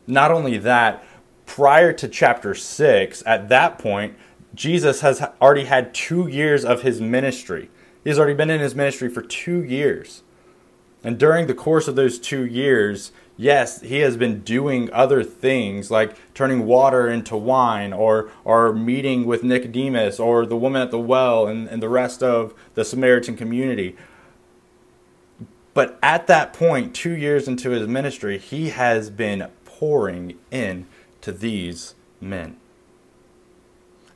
Not 0.07 0.31
only 0.31 0.57
that, 0.57 1.05
prior 1.45 1.93
to 1.93 2.07
chapter 2.07 2.53
6, 2.53 3.23
at 3.25 3.47
that 3.49 3.79
point, 3.79 4.15
Jesus 4.55 5.01
has 5.01 5.21
already 5.41 5.65
had 5.65 5.93
two 5.93 6.27
years 6.27 6.65
of 6.65 6.81
his 6.81 7.01
ministry. 7.01 7.69
He's 8.03 8.17
already 8.17 8.33
been 8.33 8.49
in 8.49 8.61
his 8.61 8.75
ministry 8.75 9.09
for 9.09 9.21
two 9.21 9.63
years. 9.63 10.23
And 11.03 11.19
during 11.19 11.45
the 11.45 11.53
course 11.53 11.87
of 11.87 11.95
those 11.95 12.17
two 12.17 12.45
years, 12.45 13.11
yes, 13.37 13.81
he 13.81 13.99
has 13.99 14.17
been 14.17 14.41
doing 14.41 14.91
other 14.91 15.23
things 15.23 15.91
like 15.91 16.15
turning 16.33 16.65
water 16.65 17.07
into 17.07 17.37
wine 17.37 17.93
or, 17.93 18.31
or 18.43 18.73
meeting 18.73 19.25
with 19.25 19.43
Nicodemus 19.43 20.19
or 20.19 20.45
the 20.45 20.57
woman 20.57 20.81
at 20.81 20.89
the 20.89 20.99
well 20.99 21.45
and, 21.45 21.67
and 21.67 21.83
the 21.83 21.89
rest 21.89 22.23
of 22.23 22.53
the 22.73 22.85
Samaritan 22.85 23.37
community. 23.37 23.95
But 25.75 25.99
at 26.01 26.27
that 26.27 26.53
point, 26.53 26.95
two 26.95 27.11
years 27.11 27.47
into 27.47 27.71
his 27.71 27.87
ministry, 27.87 28.37
he 28.37 28.69
has 28.69 29.09
been 29.09 29.51
pouring 29.65 30.39
in 30.49 30.87
to 31.21 31.31
these 31.31 31.95
men. 32.21 32.57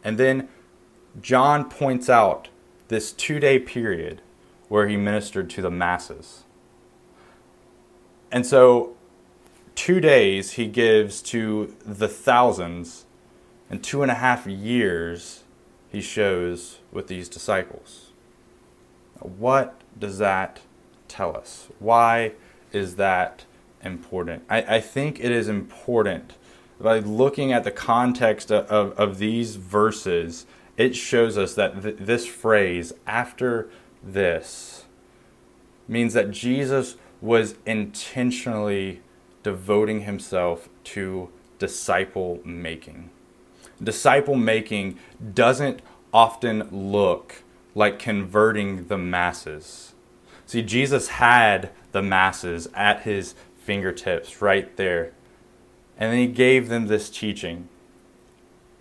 And 0.04 0.18
then 0.18 0.50
John 1.22 1.70
points 1.70 2.10
out 2.10 2.50
this 2.88 3.12
two 3.12 3.40
day 3.40 3.60
period 3.60 4.22
where 4.68 4.88
he 4.88 4.98
ministered 4.98 5.50
to 5.52 5.62
the 5.62 5.72
masses. 5.72 6.44
And 8.32 8.46
so 8.46 8.96
two 9.76 10.00
days 10.00 10.52
he 10.52 10.68
gives 10.68 11.22
to 11.24 11.76
the 11.86 12.08
thousands, 12.08 13.06
and 13.70 13.84
two 13.84 14.02
and 14.02 14.12
a 14.12 14.16
half 14.16 14.46
years 14.46 15.44
he 15.92 16.02
shows 16.02 16.80
with 16.92 17.08
these 17.08 17.28
disciples. 17.28 18.12
What 19.20 19.82
does 19.98 20.18
that 20.20 20.62
tell 21.08 21.36
us? 21.36 21.68
Why 21.80 22.34
is 22.72 22.96
that 22.96 23.46
important? 23.84 24.44
I, 24.50 24.76
I 24.76 24.82
think 24.82 25.20
it 25.20 25.32
is 25.32 25.48
important 25.48 26.36
by 26.80 27.00
looking 27.00 27.52
at 27.52 27.64
the 27.64 27.72
context 27.72 28.52
of, 28.52 28.66
of, 28.68 29.00
of 29.00 29.18
these 29.18 29.56
verses, 29.56 30.46
it 30.78 30.96
shows 30.96 31.38
us 31.38 31.56
that 31.56 31.82
th- 31.82 31.98
this 32.00 32.26
phrase, 32.26 32.94
after 33.06 33.70
this, 34.02 34.86
means 35.88 36.14
that 36.14 36.32
Jesus 36.32 36.96
was 37.22 37.56
intentionally 37.66 39.02
devoting 39.44 40.02
himself 40.02 40.70
to 40.84 41.30
disciple 41.58 42.40
making. 42.46 43.10
Disciple 43.82 44.36
making 44.36 44.98
doesn't 45.34 45.82
often 46.14 46.70
look 46.72 47.44
like 47.76 48.00
converting 48.00 48.88
the 48.88 48.98
masses. 48.98 49.94
See, 50.46 50.62
Jesus 50.62 51.10
had 51.10 51.72
the 51.92 52.02
masses 52.02 52.68
at 52.74 53.04
his 53.04 53.36
fingertips 53.58 54.42
right 54.42 54.76
there. 54.78 55.14
And 56.00 56.14
then 56.14 56.20
he 56.20 56.28
gave 56.28 56.70
them 56.70 56.88
this 56.88 57.10
teaching. 57.10 57.68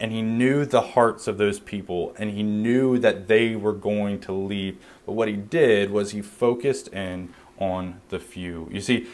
And 0.01 0.13
he 0.13 0.23
knew 0.23 0.65
the 0.65 0.81
hearts 0.81 1.27
of 1.27 1.39
those 1.39 1.59
people, 1.59 2.15
and 2.17 2.31
he 2.31 2.45
knew 2.45 3.01
that 3.01 3.27
they 3.27 3.57
were 3.57 3.73
going 3.73 4.21
to 4.21 4.33
leave. 4.33 4.79
But 5.05 5.15
what 5.15 5.27
he 5.27 5.35
did 5.35 5.91
was 5.91 6.13
he 6.13 6.23
focused 6.23 6.87
in 6.89 7.35
on 7.59 8.01
the 8.09 8.21
few. 8.21 8.69
You 8.71 8.81
see, 8.81 9.09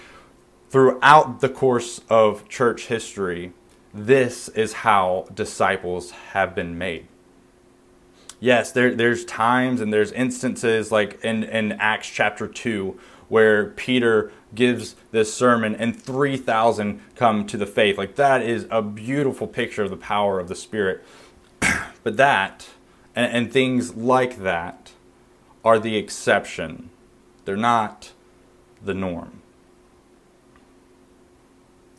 throughout 0.68 1.40
the 1.40 1.49
course 1.49 2.02
of 2.11 2.46
church 2.50 2.88
history, 2.88 3.54
this 3.94 4.49
is 4.50 4.75
how 4.75 5.26
disciples 5.32 6.11
have 6.11 6.54
been 6.54 6.76
made. 6.76 7.06
Yes, 8.40 8.73
there, 8.73 8.94
there's 8.94 9.25
times 9.25 9.80
and 9.80 9.90
there's 9.90 10.12
instances 10.12 10.92
like 10.92 11.25
in, 11.25 11.44
in 11.44 11.73
Acts 11.73 12.11
chapter 12.11 12.46
2 12.46 12.99
where 13.35 13.71
Peter 13.71 14.31
gives 14.55 14.95
this 15.11 15.35
sermon 15.35 15.75
and 15.75 16.00
3,000 16.00 17.00
come 17.17 17.45
to 17.45 17.57
the 17.57 17.67
faith. 17.67 17.99
Like 17.99 18.14
that 18.14 18.43
is 18.43 18.69
a 18.71 18.81
beautiful 18.81 19.49
picture 19.49 19.83
of 19.83 19.91
the 19.91 19.97
power 19.97 20.38
of 20.38 20.47
the 20.47 20.55
Spirit. 20.55 21.05
but 22.05 22.17
that 22.17 22.69
and, 23.17 23.33
and 23.33 23.53
things 23.53 23.97
like 23.97 24.38
that 24.38 24.93
are 25.64 25.81
the 25.81 25.97
exception, 25.97 26.91
they're 27.45 27.57
not 27.57 28.12
the 28.81 28.95
norm. 28.95 29.43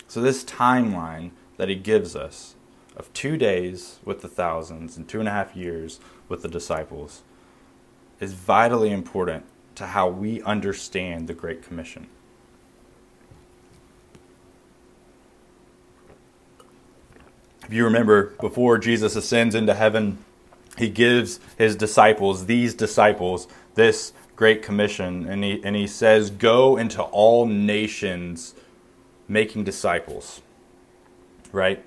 So, 0.08 0.22
this 0.22 0.46
timeline 0.46 1.32
that 1.58 1.68
he 1.68 1.75
gives 1.75 2.15
us 2.15 2.56
of 2.96 3.12
two 3.12 3.36
days 3.36 4.00
with 4.06 4.22
the 4.22 4.30
thousands 4.30 4.96
and 4.96 5.06
two 5.06 5.20
and 5.20 5.27
a 5.27 5.34
half 5.34 5.54
years 5.54 6.00
with 6.30 6.44
the 6.44 6.48
disciples 6.48 7.24
is 8.22 8.32
vitally 8.32 8.94
important 8.94 9.44
to 9.75 9.88
how 9.88 10.08
we 10.08 10.41
understand 10.44 11.27
the 11.27 11.34
Great 11.34 11.63
Commission. 11.63 12.08
If 17.63 17.74
you 17.74 17.84
remember, 17.84 18.27
before 18.39 18.77
Jesus 18.77 19.15
ascends 19.15 19.55
into 19.55 19.74
heaven, 19.74 20.20
he 20.77 20.89
gives 20.89 21.39
his 21.58 21.75
disciples, 21.75 22.46
these 22.46 22.74
disciples, 22.74 23.48
this 23.74 24.13
Great 24.36 24.62
Commission, 24.62 25.27
and 25.27 25.44
he, 25.44 25.62
and 25.63 25.75
he 25.75 25.88
says, 25.88 26.29
Go 26.29 26.77
into 26.77 27.01
all 27.01 27.46
nations 27.46 28.53
making 29.27 29.63
disciples, 29.63 30.41
right? 31.51 31.84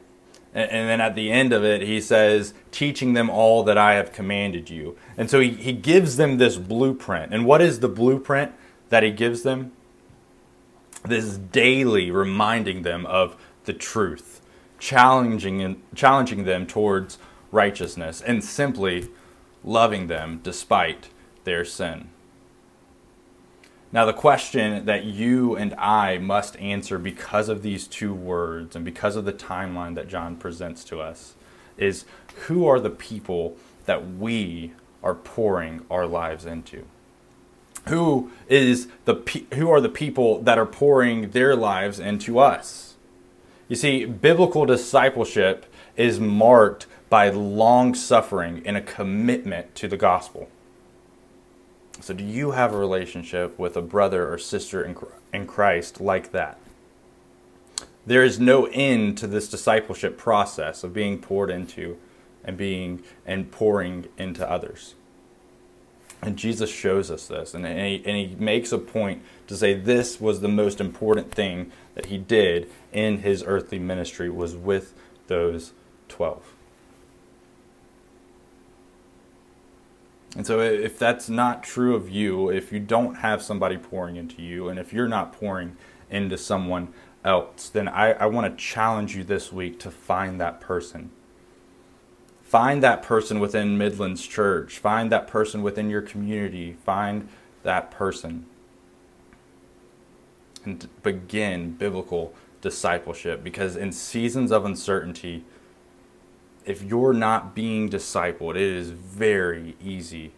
And, 0.58 0.72
and, 0.72 0.88
then 0.88 1.00
at 1.00 1.14
the 1.14 1.30
end 1.30 1.52
of 1.52 1.62
it, 1.62 1.82
he 1.82 2.00
says, 2.00 2.52
teaching 2.72 3.12
them 3.12 3.30
all 3.30 3.62
that 3.62 3.78
I 3.78 3.94
have 3.94 4.12
commanded 4.12 4.68
you. 4.68 4.96
And 5.16 5.30
so 5.30 5.38
he, 5.38 5.50
he 5.50 5.72
gives 5.72 6.16
them 6.16 6.38
this 6.38 6.56
blueprint. 6.56 7.32
And 7.32 7.44
what 7.46 7.62
is 7.62 7.78
the 7.78 7.88
blueprint 7.88 8.52
that 8.88 9.04
he 9.04 9.12
gives 9.12 9.42
them? 9.42 9.70
This 11.04 11.36
daily 11.36 12.10
reminding 12.10 12.82
them 12.82 13.06
of 13.06 13.36
the 13.66 13.72
truth, 13.72 14.40
challenging, 14.80 15.80
challenging 15.94 16.42
them 16.42 16.66
towards 16.66 17.18
righteousness, 17.52 18.20
and 18.20 18.42
simply 18.42 19.08
loving 19.62 20.08
them 20.08 20.40
despite 20.42 21.08
their 21.44 21.64
sin. 21.64 22.08
Now, 23.90 24.04
the 24.04 24.12
question 24.12 24.84
that 24.84 25.04
you 25.04 25.56
and 25.56 25.72
I 25.74 26.18
must 26.18 26.56
answer 26.56 26.98
because 26.98 27.48
of 27.48 27.62
these 27.62 27.86
two 27.86 28.12
words 28.12 28.76
and 28.76 28.84
because 28.84 29.16
of 29.16 29.24
the 29.24 29.32
timeline 29.32 29.94
that 29.94 30.08
John 30.08 30.36
presents 30.36 30.84
to 30.84 31.00
us 31.00 31.34
is 31.78 32.04
who 32.46 32.66
are 32.66 32.80
the 32.80 32.90
people 32.90 33.56
that 33.86 34.06
we 34.06 34.72
are 35.02 35.14
pouring 35.14 35.86
our 35.90 36.06
lives 36.06 36.44
into? 36.44 36.84
Who 37.86 38.30
is 38.48 38.88
the 39.06 39.14
who 39.54 39.70
are 39.70 39.80
the 39.80 39.88
people 39.88 40.42
that 40.42 40.58
are 40.58 40.66
pouring 40.66 41.30
their 41.30 41.56
lives 41.56 41.98
into 41.98 42.38
us? 42.38 42.96
You 43.68 43.76
see, 43.76 44.04
biblical 44.04 44.66
discipleship 44.66 45.64
is 45.96 46.20
marked 46.20 46.86
by 47.08 47.30
long 47.30 47.94
suffering 47.94 48.62
and 48.66 48.76
a 48.76 48.82
commitment 48.82 49.74
to 49.76 49.88
the 49.88 49.96
gospel. 49.96 50.50
So, 52.00 52.14
do 52.14 52.24
you 52.24 52.52
have 52.52 52.72
a 52.72 52.78
relationship 52.78 53.58
with 53.58 53.76
a 53.76 53.82
brother 53.82 54.32
or 54.32 54.38
sister 54.38 54.94
in 55.32 55.46
Christ 55.46 56.00
like 56.00 56.32
that? 56.32 56.58
There 58.06 58.24
is 58.24 58.40
no 58.40 58.66
end 58.66 59.18
to 59.18 59.26
this 59.26 59.48
discipleship 59.48 60.16
process 60.16 60.82
of 60.82 60.94
being 60.94 61.18
poured 61.18 61.50
into 61.50 61.98
and 62.44 62.56
being 62.56 63.02
and 63.26 63.50
pouring 63.50 64.06
into 64.16 64.48
others. 64.48 64.94
And 66.22 66.36
Jesus 66.36 66.70
shows 66.70 67.10
us 67.10 67.26
this, 67.26 67.54
and 67.54 67.64
he, 67.66 68.02
and 68.04 68.16
he 68.16 68.34
makes 68.38 68.72
a 68.72 68.78
point 68.78 69.22
to 69.46 69.56
say 69.56 69.74
this 69.74 70.20
was 70.20 70.40
the 70.40 70.48
most 70.48 70.80
important 70.80 71.32
thing 71.32 71.70
that 71.94 72.06
he 72.06 72.18
did 72.18 72.70
in 72.92 73.18
his 73.18 73.44
earthly 73.46 73.78
ministry 73.78 74.28
was 74.28 74.56
with 74.56 74.94
those 75.26 75.72
12. 76.08 76.42
And 80.36 80.46
so, 80.46 80.60
if 80.60 80.98
that's 80.98 81.28
not 81.28 81.62
true 81.62 81.94
of 81.94 82.10
you, 82.10 82.50
if 82.50 82.72
you 82.72 82.78
don't 82.78 83.16
have 83.16 83.42
somebody 83.42 83.76
pouring 83.76 84.16
into 84.16 84.42
you, 84.42 84.68
and 84.68 84.78
if 84.78 84.92
you're 84.92 85.08
not 85.08 85.32
pouring 85.32 85.76
into 86.10 86.36
someone 86.36 86.92
else, 87.24 87.68
then 87.68 87.88
I, 87.88 88.12
I 88.12 88.26
want 88.26 88.50
to 88.56 88.62
challenge 88.62 89.16
you 89.16 89.24
this 89.24 89.52
week 89.52 89.80
to 89.80 89.90
find 89.90 90.40
that 90.40 90.60
person. 90.60 91.10
Find 92.42 92.82
that 92.82 93.02
person 93.02 93.40
within 93.40 93.76
Midlands 93.76 94.26
Church. 94.26 94.78
Find 94.78 95.12
that 95.12 95.28
person 95.28 95.62
within 95.62 95.90
your 95.90 96.00
community. 96.00 96.76
Find 96.84 97.28
that 97.62 97.90
person. 97.90 98.46
And 100.64 100.88
begin 101.02 101.72
biblical 101.72 102.34
discipleship 102.60 103.44
because 103.44 103.76
in 103.76 103.92
seasons 103.92 104.50
of 104.50 104.64
uncertainty, 104.64 105.44
if 106.68 106.82
you're 106.82 107.14
not 107.14 107.54
being 107.54 107.88
discipled, 107.88 108.50
it 108.50 108.62
is 108.62 108.90
very 108.90 109.74
easy 109.82 110.32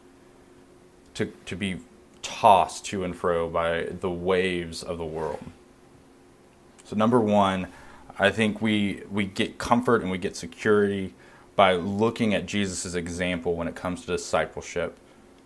to, 1.14 1.26
to 1.44 1.56
be 1.56 1.80
tossed 2.22 2.84
to 2.86 3.02
and 3.02 3.16
fro 3.16 3.48
by 3.48 3.82
the 3.82 4.10
waves 4.10 4.82
of 4.82 4.96
the 4.96 5.04
world. 5.04 5.44
So, 6.84 6.94
number 6.94 7.20
one, 7.20 7.66
I 8.18 8.30
think 8.30 8.62
we, 8.62 9.02
we 9.10 9.26
get 9.26 9.58
comfort 9.58 10.02
and 10.02 10.10
we 10.10 10.18
get 10.18 10.36
security 10.36 11.14
by 11.56 11.74
looking 11.74 12.32
at 12.32 12.46
Jesus' 12.46 12.94
example 12.94 13.56
when 13.56 13.66
it 13.66 13.74
comes 13.74 14.02
to 14.02 14.06
discipleship 14.06 14.96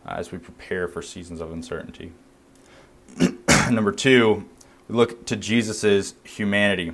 uh, 0.06 0.14
as 0.16 0.32
we 0.32 0.38
prepare 0.38 0.86
for 0.86 1.00
seasons 1.00 1.40
of 1.40 1.50
uncertainty. 1.50 2.12
number 3.70 3.92
two, 3.92 4.44
we 4.88 4.96
look 4.96 5.24
to 5.26 5.36
Jesus' 5.36 6.14
humanity. 6.24 6.92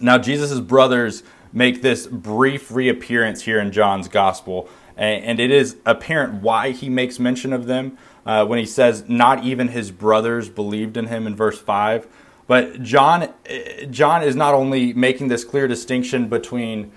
Now, 0.00 0.18
Jesus' 0.18 0.58
brothers 0.58 1.22
make 1.54 1.80
this 1.80 2.06
brief 2.06 2.70
reappearance 2.70 3.42
here 3.42 3.60
in 3.60 3.72
John's 3.72 4.08
gospel, 4.08 4.68
and 4.96 5.40
it 5.40 5.50
is 5.50 5.76
apparent 5.86 6.42
why 6.42 6.70
he 6.70 6.88
makes 6.88 7.18
mention 7.18 7.52
of 7.52 7.66
them 7.66 7.96
uh, 8.26 8.44
when 8.44 8.58
he 8.58 8.66
says, 8.66 9.08
Not 9.08 9.44
even 9.44 9.68
his 9.68 9.90
brothers 9.90 10.48
believed 10.48 10.96
in 10.96 11.06
him 11.06 11.26
in 11.26 11.34
verse 11.34 11.58
5. 11.58 12.06
But 12.46 12.82
John, 12.82 13.32
John 13.90 14.22
is 14.22 14.36
not 14.36 14.54
only 14.54 14.92
making 14.92 15.28
this 15.28 15.44
clear 15.44 15.66
distinction 15.66 16.28
between 16.28 16.92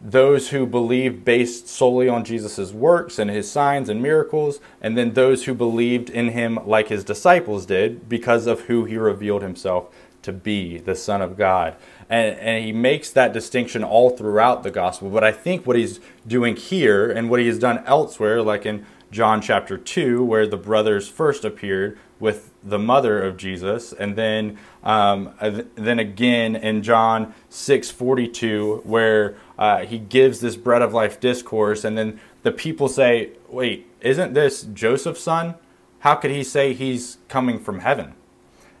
those 0.00 0.50
who 0.50 0.66
believed 0.66 1.24
based 1.24 1.68
solely 1.68 2.08
on 2.08 2.24
Jesus' 2.24 2.72
works 2.72 3.18
and 3.18 3.30
his 3.30 3.50
signs 3.50 3.88
and 3.88 4.02
miracles, 4.02 4.60
and 4.80 4.96
then 4.96 5.14
those 5.14 5.44
who 5.44 5.54
believed 5.54 6.08
in 6.10 6.28
him 6.28 6.58
like 6.66 6.88
his 6.88 7.04
disciples 7.04 7.66
did 7.66 8.08
because 8.08 8.46
of 8.46 8.62
who 8.62 8.84
he 8.84 8.96
revealed 8.96 9.42
himself 9.42 9.94
to 10.22 10.32
be, 10.32 10.78
the 10.78 10.94
Son 10.94 11.22
of 11.22 11.36
God 11.36 11.76
and, 12.10 12.36
and 12.40 12.64
he 12.64 12.72
makes 12.72 13.10
that 13.10 13.32
distinction 13.32 13.84
all 13.84 14.10
throughout 14.10 14.64
the 14.64 14.70
gospel. 14.70 15.08
But 15.08 15.22
I 15.22 15.30
think 15.30 15.66
what 15.66 15.76
he's 15.76 16.00
doing 16.26 16.56
here 16.56 17.10
and 17.10 17.30
what 17.30 17.38
he 17.38 17.46
has 17.46 17.58
done 17.58 17.82
elsewhere, 17.86 18.42
like 18.42 18.66
in 18.66 18.84
John 19.12 19.40
chapter 19.40 19.78
2, 19.78 20.22
where 20.24 20.46
the 20.46 20.56
brothers 20.56 21.08
first 21.08 21.44
appeared 21.44 21.96
with 22.18 22.50
the 22.62 22.78
mother 22.78 23.22
of 23.22 23.36
Jesus, 23.36 23.92
and 23.92 24.14
then 24.14 24.58
um, 24.84 25.32
then 25.74 25.98
again 25.98 26.54
in 26.54 26.82
John 26.82 27.34
6:42, 27.50 28.84
where 28.84 29.36
uh, 29.58 29.78
he 29.78 29.98
gives 29.98 30.40
this 30.40 30.56
bread 30.56 30.82
of 30.82 30.92
life 30.92 31.18
discourse, 31.18 31.82
and 31.84 31.96
then 31.96 32.20
the 32.42 32.52
people 32.52 32.88
say, 32.88 33.30
"Wait, 33.48 33.86
isn't 34.00 34.34
this 34.34 34.62
Joseph's 34.62 35.22
son? 35.22 35.54
How 36.00 36.14
could 36.14 36.30
he 36.30 36.44
say 36.44 36.74
he's 36.74 37.18
coming 37.28 37.58
from 37.58 37.80
heaven?" 37.80 38.14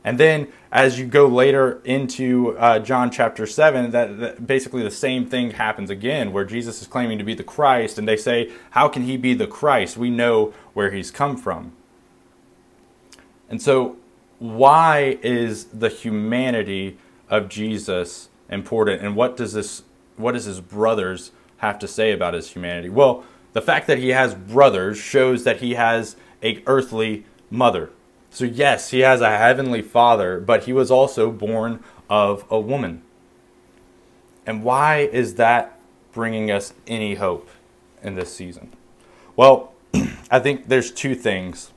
And 0.02 0.18
then 0.18 0.48
as 0.72 0.98
you 0.98 1.06
go 1.06 1.26
later 1.26 1.82
into 1.84 2.56
uh, 2.58 2.78
John 2.78 3.10
chapter 3.10 3.46
7, 3.46 3.90
that, 3.90 4.18
that, 4.18 4.46
basically 4.46 4.82
the 4.82 4.90
same 4.90 5.26
thing 5.26 5.52
happens 5.52 5.90
again, 5.90 6.32
where 6.32 6.44
Jesus 6.44 6.80
is 6.80 6.88
claiming 6.88 7.18
to 7.18 7.24
be 7.24 7.34
the 7.34 7.44
Christ, 7.44 7.98
and 7.98 8.08
they 8.08 8.16
say, 8.16 8.50
How 8.70 8.88
can 8.88 9.02
he 9.02 9.16
be 9.16 9.34
the 9.34 9.46
Christ? 9.46 9.96
We 9.96 10.10
know 10.10 10.54
where 10.72 10.90
he's 10.90 11.10
come 11.10 11.36
from. 11.36 11.72
And 13.48 13.60
so, 13.60 13.96
why 14.38 15.18
is 15.22 15.66
the 15.66 15.90
humanity 15.90 16.96
of 17.28 17.48
Jesus 17.48 18.30
important, 18.48 19.02
and 19.02 19.14
what 19.14 19.36
does 19.36 19.52
this 19.52 19.82
what 20.16 20.32
does 20.32 20.44
his 20.44 20.60
brothers 20.60 21.32
have 21.58 21.78
to 21.78 21.88
say 21.88 22.12
about 22.12 22.34
his 22.34 22.50
humanity? 22.50 22.90
Well, 22.90 23.24
the 23.52 23.62
fact 23.62 23.86
that 23.86 23.98
he 23.98 24.10
has 24.10 24.34
brothers 24.34 24.98
shows 24.98 25.44
that 25.44 25.60
he 25.60 25.74
has 25.74 26.16
a 26.42 26.62
earthly 26.66 27.24
mother. 27.50 27.90
So, 28.30 28.44
yes, 28.44 28.90
he 28.90 29.00
has 29.00 29.20
a 29.20 29.36
heavenly 29.36 29.82
father, 29.82 30.40
but 30.40 30.64
he 30.64 30.72
was 30.72 30.90
also 30.90 31.30
born 31.30 31.82
of 32.08 32.44
a 32.48 32.60
woman. 32.60 33.02
And 34.46 34.62
why 34.62 34.98
is 34.98 35.34
that 35.34 35.78
bringing 36.12 36.50
us 36.50 36.72
any 36.86 37.16
hope 37.16 37.48
in 38.02 38.14
this 38.14 38.32
season? 38.34 38.72
Well, 39.36 39.72
I 40.30 40.38
think 40.38 40.68
there's 40.68 40.90
two 40.90 41.14
things. 41.14 41.72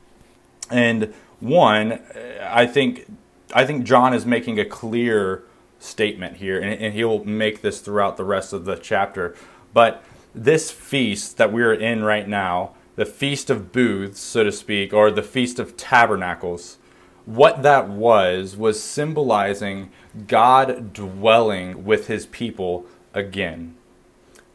And 0.70 1.14
one, 1.40 1.94
uh, 1.94 2.50
I 2.50 2.66
think 2.66 3.06
I 3.54 3.66
think 3.66 3.84
John 3.84 4.14
is 4.14 4.26
making 4.26 4.60
a 4.60 4.66
clear 4.66 5.44
statement 5.80 6.38
here, 6.38 6.60
and, 6.60 6.74
and 6.82 6.94
he'll 6.94 7.24
make 7.24 7.62
this 7.62 7.82
throughout 7.82 8.18
the 8.18 8.24
rest 8.24 8.54
of 8.54 8.66
the 8.66 8.76
chapter. 8.76 9.36
But 9.74 10.04
this 10.34 10.72
feast 10.72 11.38
that 11.38 11.52
we're 11.52 11.74
in 11.74 12.04
right 12.04 12.28
now 12.28 12.74
the 12.96 13.06
Feast 13.06 13.50
of 13.50 13.72
Booths, 13.72 14.20
so 14.20 14.44
to 14.44 14.52
speak, 14.52 14.94
or 14.94 15.10
the 15.10 15.24
Feast 15.24 15.60
of 15.60 15.76
Tabernacles, 15.78 16.78
what 17.26 17.64
that 17.64 17.88
was, 17.90 18.56
was 18.58 18.82
symbolizing 18.84 19.92
God 20.28 20.94
dwelling 20.94 21.86
with 21.86 22.08
his 22.08 22.26
people 22.26 22.86
again. 23.14 23.76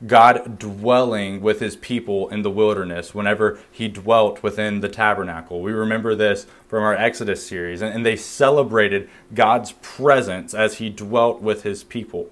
God 0.07 0.61
dwelling 0.61 1.41
with 1.41 1.59
his 1.59 1.75
people 1.75 2.29
in 2.29 2.43
the 2.43 2.51
wilderness 2.51 3.15
whenever 3.15 3.59
he 3.73 3.89
dwelt 3.89 4.45
within 4.45 4.81
the 4.81 4.89
tabernacle. 4.89 5.61
We 5.61 5.73
remember 5.73 6.15
this 6.15 6.47
from 6.69 6.85
our 6.85 6.95
Exodus 6.95 7.45
series, 7.45 7.83
and, 7.83 8.07
they 8.07 8.15
celebrated 8.15 9.09
God's 9.35 9.73
presence 9.73 10.55
as 10.55 10.77
he 10.77 10.89
dwelt 10.89 11.43
with 11.43 11.65
his 11.65 11.83
people. 11.83 12.31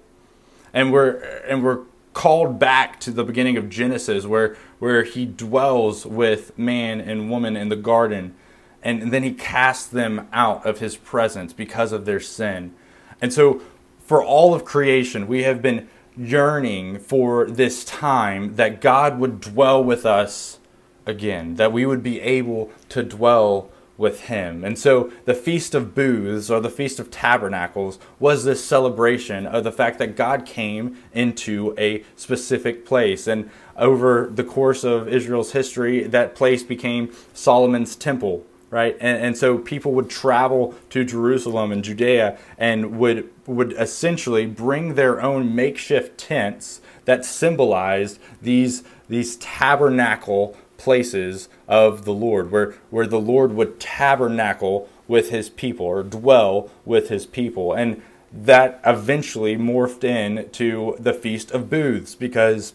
And 0.73 0.93
we're, 0.93 1.17
and 1.45 1.61
we're 1.61 1.81
called 2.17 2.57
back 2.57 2.99
to 2.99 3.11
the 3.11 3.23
beginning 3.23 3.57
of 3.57 3.69
Genesis 3.69 4.25
where, 4.25 4.57
where 4.79 5.03
he 5.03 5.23
dwells 5.23 6.03
with 6.03 6.57
man 6.57 6.99
and 6.99 7.29
woman 7.29 7.55
in 7.55 7.69
the 7.69 7.75
garden. 7.75 8.33
And 8.81 9.13
then 9.13 9.21
he 9.21 9.33
casts 9.33 9.85
them 9.85 10.27
out 10.33 10.65
of 10.65 10.79
his 10.79 10.97
presence 10.97 11.53
because 11.53 11.91
of 11.91 12.05
their 12.05 12.19
sin. 12.19 12.73
And 13.21 13.31
so, 13.31 13.61
for 13.99 14.23
all 14.23 14.55
of 14.55 14.65
creation, 14.65 15.27
we 15.27 15.43
have 15.43 15.61
been 15.61 15.89
yearning 16.17 16.97
for 16.97 17.45
this 17.45 17.85
time 17.85 18.55
that 18.55 18.81
God 18.81 19.19
would 19.19 19.39
dwell 19.39 19.83
with 19.83 20.03
us 20.03 20.57
again, 21.05 21.53
that 21.57 21.71
we 21.71 21.85
would 21.85 22.01
be 22.01 22.19
able 22.19 22.71
to 22.89 23.03
dwell 23.03 23.69
with 23.97 24.21
him. 24.21 24.63
And 24.63 24.77
so 24.77 25.11
the 25.25 25.33
Feast 25.33 25.73
of 25.73 25.95
Booths 25.95 26.49
or 26.49 26.59
the 26.59 26.69
Feast 26.69 26.99
of 26.99 27.09
Tabernacles 27.09 27.97
was 28.19 28.43
this 28.43 28.63
celebration 28.63 29.45
of 29.45 29.63
the 29.63 29.71
fact 29.71 29.97
that 29.99 30.15
God 30.15 30.45
came 30.45 30.97
into 31.13 31.73
a 31.77 32.03
specific 32.15 32.85
place. 32.85 33.27
And 33.27 33.49
over 33.75 34.29
the 34.31 34.43
course 34.43 34.83
of 34.83 35.07
Israel's 35.07 35.51
history, 35.51 36.03
that 36.03 36.35
place 36.35 36.63
became 36.63 37.11
Solomon's 37.33 37.95
temple. 37.95 38.45
Right, 38.69 38.97
and, 38.99 39.23
and 39.23 39.37
so 39.37 39.57
people 39.57 39.93
would 39.93 40.09
travel 40.09 40.75
to 40.89 41.05
Jerusalem 41.05 41.71
and 41.71 41.81
Judea 41.81 42.37
and 42.57 42.99
would 42.99 43.29
would 43.45 43.71
essentially 43.71 44.45
bring 44.45 44.95
their 44.95 45.21
own 45.21 45.55
makeshift 45.55 46.17
tents 46.17 46.81
that 47.05 47.23
symbolized 47.23 48.19
these 48.41 48.83
these 49.07 49.37
tabernacle 49.37 50.57
places 50.77 51.49
of 51.67 52.05
the 52.05 52.13
Lord, 52.13 52.51
where, 52.51 52.75
where 52.89 53.07
the 53.07 53.19
Lord 53.19 53.53
would 53.53 53.79
tabernacle 53.79 54.89
with 55.07 55.29
his 55.29 55.49
people 55.49 55.85
or 55.85 56.03
dwell 56.03 56.69
with 56.85 57.09
his 57.09 57.25
people. 57.25 57.73
And 57.73 58.01
that 58.31 58.81
eventually 58.85 59.55
morphed 59.55 60.03
into 60.03 60.95
the 60.99 61.13
Feast 61.13 61.51
of 61.51 61.69
Booths 61.69 62.15
because 62.15 62.73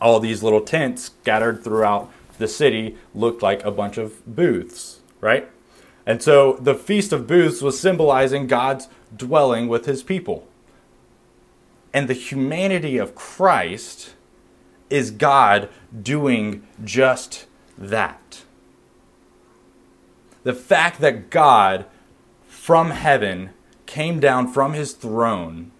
all 0.00 0.20
these 0.20 0.42
little 0.42 0.62
tents 0.62 1.04
scattered 1.04 1.62
throughout 1.62 2.10
the 2.38 2.48
city 2.48 2.96
looked 3.14 3.42
like 3.42 3.62
a 3.64 3.70
bunch 3.70 3.98
of 3.98 4.24
booths, 4.26 5.00
right? 5.20 5.48
And 6.06 6.22
so 6.22 6.54
the 6.54 6.74
Feast 6.74 7.12
of 7.12 7.26
Booths 7.26 7.60
was 7.60 7.78
symbolizing 7.78 8.46
God's 8.46 8.88
dwelling 9.14 9.68
with 9.68 9.86
his 9.86 10.02
people. 10.02 10.46
And 11.92 12.08
the 12.08 12.14
humanity 12.14 12.96
of 12.96 13.14
Christ 13.14 14.14
is 14.90 15.10
God 15.10 15.68
doing 16.02 16.66
just 16.84 17.46
that. 17.78 18.42
The 20.42 20.54
fact 20.54 21.00
that 21.00 21.30
God 21.30 21.86
from 22.46 22.90
heaven 22.90 23.50
came 23.86 24.20
down 24.20 24.52
from 24.52 24.74
his 24.74 24.92
throne 24.92 25.70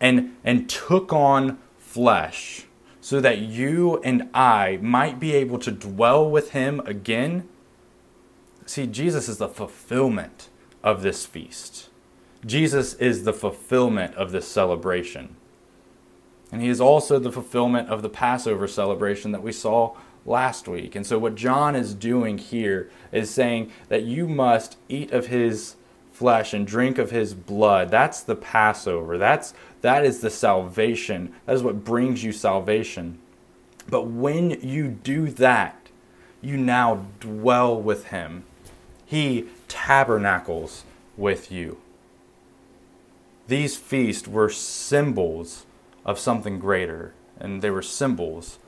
and, 0.00 0.36
and 0.44 0.68
took 0.68 1.12
on 1.12 1.58
flesh 1.78 2.64
so 3.00 3.20
that 3.20 3.38
you 3.38 3.98
and 4.02 4.28
I 4.34 4.78
might 4.82 5.18
be 5.18 5.32
able 5.32 5.58
to 5.60 5.70
dwell 5.70 6.30
with 6.30 6.50
him 6.50 6.80
again. 6.80 7.48
See, 8.66 8.86
Jesus 8.86 9.28
is 9.28 9.38
the 9.38 9.48
fulfillment 9.48 10.48
of 10.84 11.02
this 11.02 11.24
feast. 11.24 11.88
Jesus 12.44 12.94
is 12.94 13.24
the 13.24 13.32
fulfillment 13.32 14.14
of 14.14 14.30
this 14.30 14.46
celebration. 14.46 15.36
And 16.50 16.62
he 16.62 16.68
is 16.68 16.80
also 16.80 17.18
the 17.18 17.32
fulfillment 17.32 17.88
of 17.88 18.02
the 18.02 18.08
Passover 18.08 18.66
celebration 18.66 19.32
that 19.32 19.42
we 19.42 19.52
saw 19.52 19.94
last 20.24 20.68
week. 20.68 20.94
And 20.94 21.06
so, 21.06 21.18
what 21.18 21.34
John 21.34 21.76
is 21.76 21.94
doing 21.94 22.38
here 22.38 22.90
is 23.12 23.30
saying 23.30 23.70
that 23.88 24.04
you 24.04 24.28
must 24.28 24.76
eat 24.88 25.12
of 25.12 25.26
his 25.26 25.76
flesh 26.12 26.52
and 26.52 26.66
drink 26.66 26.98
of 26.98 27.10
his 27.10 27.34
blood. 27.34 27.90
That's 27.90 28.20
the 28.20 28.34
Passover. 28.34 29.18
That's 29.18 29.54
that 29.82 30.04
is 30.04 30.20
the 30.20 30.30
salvation. 30.30 31.32
That 31.46 31.54
is 31.54 31.62
what 31.62 31.84
brings 31.84 32.24
you 32.24 32.32
salvation. 32.32 33.18
But 33.88 34.08
when 34.08 34.50
you 34.60 34.88
do 34.88 35.28
that, 35.28 35.88
you 36.40 36.56
now 36.56 37.06
dwell 37.20 37.80
with 37.80 38.06
him. 38.06 38.44
He 39.06 39.48
tabernacles 39.68 40.84
with 41.16 41.50
you. 41.50 41.78
These 43.46 43.76
feasts 43.76 44.28
were 44.28 44.50
symbols 44.50 45.64
of 46.08 46.18
something 46.18 46.58
greater, 46.58 47.12
and 47.38 47.60
they 47.60 47.68
were 47.68 47.82
symbols 47.82 48.58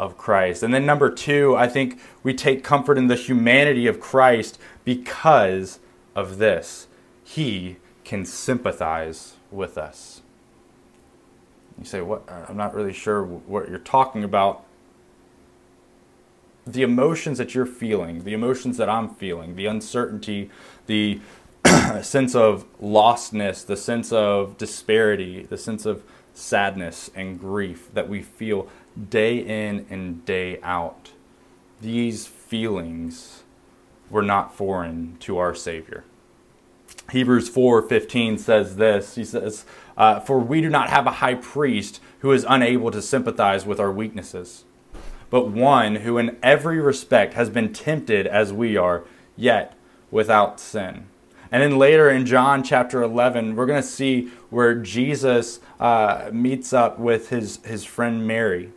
of 0.00 0.16
Christ. 0.16 0.62
And 0.62 0.72
then, 0.72 0.86
number 0.86 1.10
two, 1.10 1.54
I 1.54 1.68
think 1.68 2.00
we 2.22 2.32
take 2.32 2.64
comfort 2.64 2.96
in 2.96 3.08
the 3.08 3.14
humanity 3.14 3.86
of 3.86 4.00
Christ 4.00 4.58
because 4.86 5.80
of 6.16 6.38
this. 6.38 6.88
He 7.22 7.76
can 8.04 8.24
sympathize 8.24 9.34
with 9.50 9.76
us. 9.76 10.22
You 11.78 11.84
say, 11.84 12.00
What? 12.00 12.22
I'm 12.48 12.56
not 12.56 12.74
really 12.74 12.94
sure 12.94 13.22
what 13.22 13.68
you're 13.68 13.78
talking 13.78 14.24
about. 14.24 14.64
The 16.66 16.82
emotions 16.82 17.36
that 17.36 17.54
you're 17.54 17.66
feeling, 17.66 18.24
the 18.24 18.32
emotions 18.32 18.78
that 18.78 18.88
I'm 18.88 19.10
feeling, 19.10 19.56
the 19.56 19.66
uncertainty, 19.66 20.48
the 20.86 21.20
sense 22.02 22.34
of 22.34 22.64
lostness, 22.80 23.64
the 23.64 23.76
sense 23.76 24.12
of 24.12 24.56
disparity, 24.58 25.42
the 25.42 25.58
sense 25.58 25.86
of 25.86 26.02
sadness 26.34 27.10
and 27.14 27.38
grief 27.38 27.92
that 27.94 28.08
we 28.08 28.22
feel 28.22 28.68
day 29.10 29.38
in 29.38 29.86
and 29.90 30.24
day 30.24 30.60
out. 30.62 31.10
These 31.80 32.26
feelings 32.26 33.42
were 34.10 34.22
not 34.22 34.54
foreign 34.54 35.16
to 35.20 35.38
our 35.38 35.54
Savior. 35.54 36.04
Hebrews 37.10 37.48
4:15 37.48 38.38
says 38.38 38.76
this. 38.76 39.14
He 39.14 39.24
says, 39.24 39.64
uh, 39.96 40.20
"For 40.20 40.38
we 40.38 40.60
do 40.60 40.68
not 40.68 40.90
have 40.90 41.06
a 41.06 41.22
high 41.22 41.34
priest 41.34 42.00
who 42.20 42.32
is 42.32 42.46
unable 42.48 42.90
to 42.90 43.02
sympathize 43.02 43.64
with 43.64 43.80
our 43.80 43.92
weaknesses, 43.92 44.64
but 45.30 45.48
one 45.48 45.96
who 45.96 46.18
in 46.18 46.36
every 46.42 46.80
respect 46.80 47.34
has 47.34 47.50
been 47.50 47.72
tempted 47.72 48.26
as 48.26 48.52
we 48.52 48.76
are, 48.76 49.04
yet 49.36 49.74
without 50.10 50.60
sin." 50.60 51.06
And 51.50 51.62
then 51.62 51.78
later 51.78 52.10
in 52.10 52.26
John 52.26 52.62
chapter 52.62 53.02
11, 53.02 53.56
we're 53.56 53.66
going 53.66 53.82
to 53.82 53.88
see 53.88 54.30
where 54.50 54.74
Jesus 54.74 55.60
uh, 55.80 56.30
meets 56.32 56.72
up 56.72 56.98
with 56.98 57.30
his, 57.30 57.64
his 57.64 57.84
friend 57.84 58.26
Mary. 58.26 58.70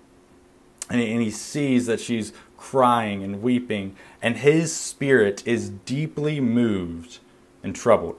And 0.90 1.02
he, 1.02 1.12
and 1.12 1.22
he 1.22 1.32
sees 1.32 1.86
that 1.88 2.00
she's 2.00 2.32
crying 2.58 3.24
and 3.24 3.42
weeping, 3.42 3.96
and 4.22 4.38
his 4.38 4.74
spirit 4.74 5.42
is 5.46 5.70
deeply 5.70 6.40
moved 6.40 7.20
and 7.64 7.76
troubled. 7.76 8.18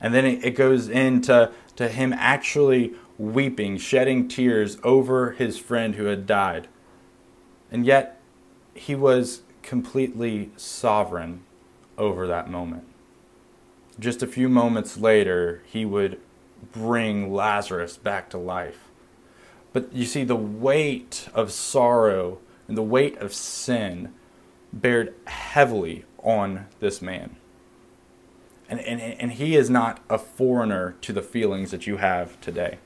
And 0.00 0.14
then 0.14 0.24
it, 0.24 0.44
it 0.44 0.50
goes 0.52 0.88
into 0.88 1.50
to 1.76 1.88
him 1.88 2.12
actually 2.12 2.94
weeping, 3.18 3.76
shedding 3.76 4.28
tears 4.28 4.78
over 4.84 5.32
his 5.32 5.58
friend 5.58 5.96
who 5.96 6.04
had 6.04 6.26
died. 6.26 6.68
And 7.70 7.84
yet, 7.84 8.20
he 8.74 8.94
was 8.94 9.42
completely 9.62 10.50
sovereign 10.56 11.42
over 11.98 12.26
that 12.26 12.48
moment 12.48 12.84
just 13.98 14.22
a 14.22 14.26
few 14.26 14.48
moments 14.48 14.96
later, 14.96 15.62
he 15.66 15.84
would 15.84 16.20
bring 16.72 17.32
Lazarus 17.32 17.96
back 17.96 18.30
to 18.30 18.38
life. 18.38 18.88
But 19.72 19.92
you 19.92 20.06
see, 20.06 20.24
the 20.24 20.36
weight 20.36 21.28
of 21.34 21.52
sorrow 21.52 22.38
and 22.66 22.76
the 22.76 22.82
weight 22.82 23.16
of 23.18 23.32
sin 23.32 24.12
bared 24.72 25.14
heavily 25.26 26.04
on 26.22 26.66
this 26.80 27.00
man. 27.00 27.36
And, 28.68 28.80
and, 28.80 29.00
and 29.00 29.32
he 29.32 29.56
is 29.56 29.70
not 29.70 30.00
a 30.10 30.18
foreigner 30.18 30.96
to 31.00 31.12
the 31.12 31.22
feelings 31.22 31.70
that 31.70 31.86
you 31.86 31.96
have 31.96 32.38
today. 32.40 32.78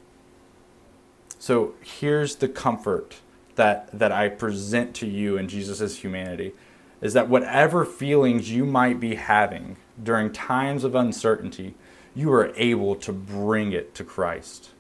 So 1.39 1.75
here's 1.81 2.37
the 2.37 2.49
comfort 2.49 3.17
that, 3.57 3.91
that 3.99 4.13
I 4.13 4.29
present 4.29 4.95
to 4.97 5.07
you 5.07 5.37
in 5.37 5.49
Jesus' 5.49 5.99
humanity 5.99 6.53
is 7.01 7.15
that 7.15 7.29
whatever 7.29 7.85
feelings 7.85 8.53
you 8.53 8.65
might 8.65 9.01
be 9.01 9.17
having 9.17 9.77
during 10.01 10.33
times 10.33 10.85
of 10.85 10.95
uncertainty, 10.95 11.75
you 12.15 12.33
are 12.33 12.53
able 12.57 12.95
to 12.97 13.13
bring 13.13 13.73
it 13.73 13.95
to 13.95 14.05
Christ. 14.05 14.71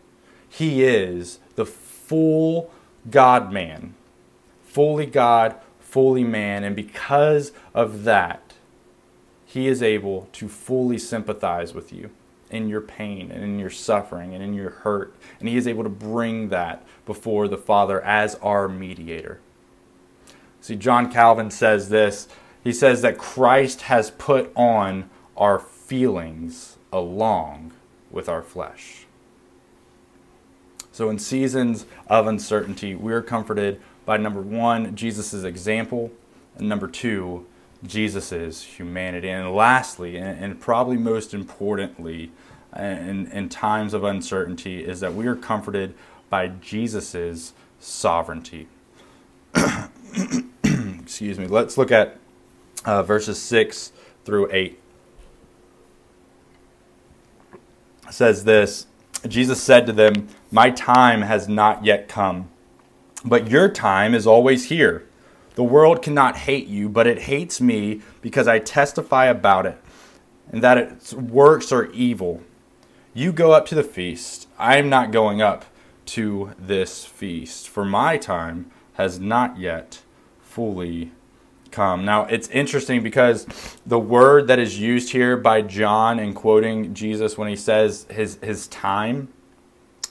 He 0.48 0.85
is 0.85 1.38
the 1.55 1.66
full 1.66 2.70
God 3.11 3.53
man, 3.53 3.94
fully 4.64 5.07
God, 5.07 5.57
fully 5.81 6.25
man, 6.25 6.64
and 6.64 6.77
because 6.77 7.53
of 7.75 8.05
that, 8.05 8.55
he 9.46 9.66
is 9.66 9.83
able 9.83 10.29
to 10.33 10.48
fully 10.48 10.98
sympathize 10.98 11.75
with 11.75 11.92
you 11.92 12.11
in 12.51 12.68
your 12.68 12.81
pain 12.81 13.31
and 13.31 13.42
in 13.42 13.59
your 13.59 13.70
suffering 13.70 14.35
and 14.35 14.42
in 14.42 14.55
your 14.55 14.70
hurt. 14.70 15.14
And 15.40 15.48
he 15.48 15.57
is 15.57 15.66
able 15.66 15.83
to 15.83 15.90
bring 15.90 16.51
that 16.51 16.87
before 17.07 17.48
the 17.48 17.59
Father 17.59 18.03
as 18.03 18.35
our 18.37 18.68
mediator. 18.68 19.40
See, 20.61 20.77
John 20.77 21.11
Calvin 21.11 21.51
says 21.51 21.88
this. 21.88 22.29
He 22.62 22.72
says 22.72 23.03
that 23.03 23.18
Christ 23.18 23.83
has 23.83 24.11
put 24.11 24.53
on 24.57 25.11
our 25.37 25.59
feelings 25.59 26.77
along 26.92 27.72
with 28.11 28.29
our 28.29 28.42
flesh. 28.42 29.07
So, 30.92 31.09
in 31.09 31.18
seasons 31.18 31.87
of 32.07 32.27
uncertainty, 32.27 32.94
we 32.94 33.12
are 33.12 33.22
comforted 33.22 33.81
by 34.05 34.18
number 34.18 34.40
one, 34.40 34.94
Jesus' 34.94 35.42
example, 35.42 36.12
and 36.57 36.68
number 36.68 36.87
two, 36.87 37.46
Jesus' 37.85 38.62
humanity. 38.62 39.29
And 39.31 39.53
lastly, 39.53 40.18
and, 40.18 40.61
probably 40.61 40.98
most 40.98 41.33
importantly, 41.33 42.31
in, 42.77 43.27
in 43.29 43.48
times 43.48 43.94
of 43.94 44.05
uncertainty, 44.05 44.85
is 44.85 45.01
that 45.01 45.14
we 45.14 45.27
are 45.27 45.37
comforted 45.37 45.94
by 46.29 46.48
Jesus' 46.48 47.55
sovereignty. 47.81 48.68
excuse 51.12 51.38
me, 51.38 51.46
let's 51.46 51.77
look 51.77 51.90
at 51.90 52.18
uh, 52.85 53.03
verses 53.03 53.40
6 53.40 53.92
through 54.25 54.49
8. 54.53 54.79
It 58.09 58.14
says 58.14 58.45
this 58.45 58.87
Jesus 59.27 59.62
said 59.62 59.87
to 59.87 59.92
them, 59.92 60.29
My 60.51 60.71
time 60.71 61.23
has 61.23 61.49
not 61.49 61.85
yet 61.85 62.09
come, 62.09 62.51
but 63.25 63.49
your 63.49 63.68
time 63.68 64.14
is 64.14 64.27
always 64.27 64.66
here. 64.66 65.07
The 65.55 65.62
world 65.62 66.03
cannot 66.03 66.37
hate 66.38 66.66
you, 66.66 66.88
but 66.88 67.07
it 67.07 67.21
hates 67.21 67.61
me 67.61 68.01
because 68.21 68.49
I 68.49 68.59
testify 68.59 69.27
about 69.27 69.66
it, 69.66 69.79
and 70.51 70.62
that 70.62 70.79
its 70.79 71.12
works 71.12 71.71
are 71.71 71.90
evil. 71.92 72.42
You 73.14 73.33
go 73.33 73.53
up 73.53 73.66
to 73.66 73.75
the 73.75 73.85
feast. 73.85 74.49
I 74.59 74.79
am 74.79 74.88
not 74.88 75.12
going 75.12 75.42
up 75.42 75.66
to 76.07 76.53
this 76.59 77.05
feast, 77.05 77.68
for 77.68 77.85
my 77.85 78.16
time 78.16 78.71
has 78.95 79.21
not 79.21 79.59
yet 79.59 80.03
fully 80.40 81.12
Now, 81.76 82.24
it's 82.26 82.48
interesting 82.48 83.02
because 83.02 83.46
the 83.87 83.98
word 83.98 84.46
that 84.48 84.58
is 84.58 84.78
used 84.78 85.12
here 85.12 85.37
by 85.37 85.62
John 85.62 86.18
in 86.18 86.35
quoting 86.35 86.94
Jesus 86.94 87.38
when 87.38 87.48
he 87.48 87.56
says 87.56 88.06
his, 88.11 88.38
his 88.42 88.66
time, 88.68 89.28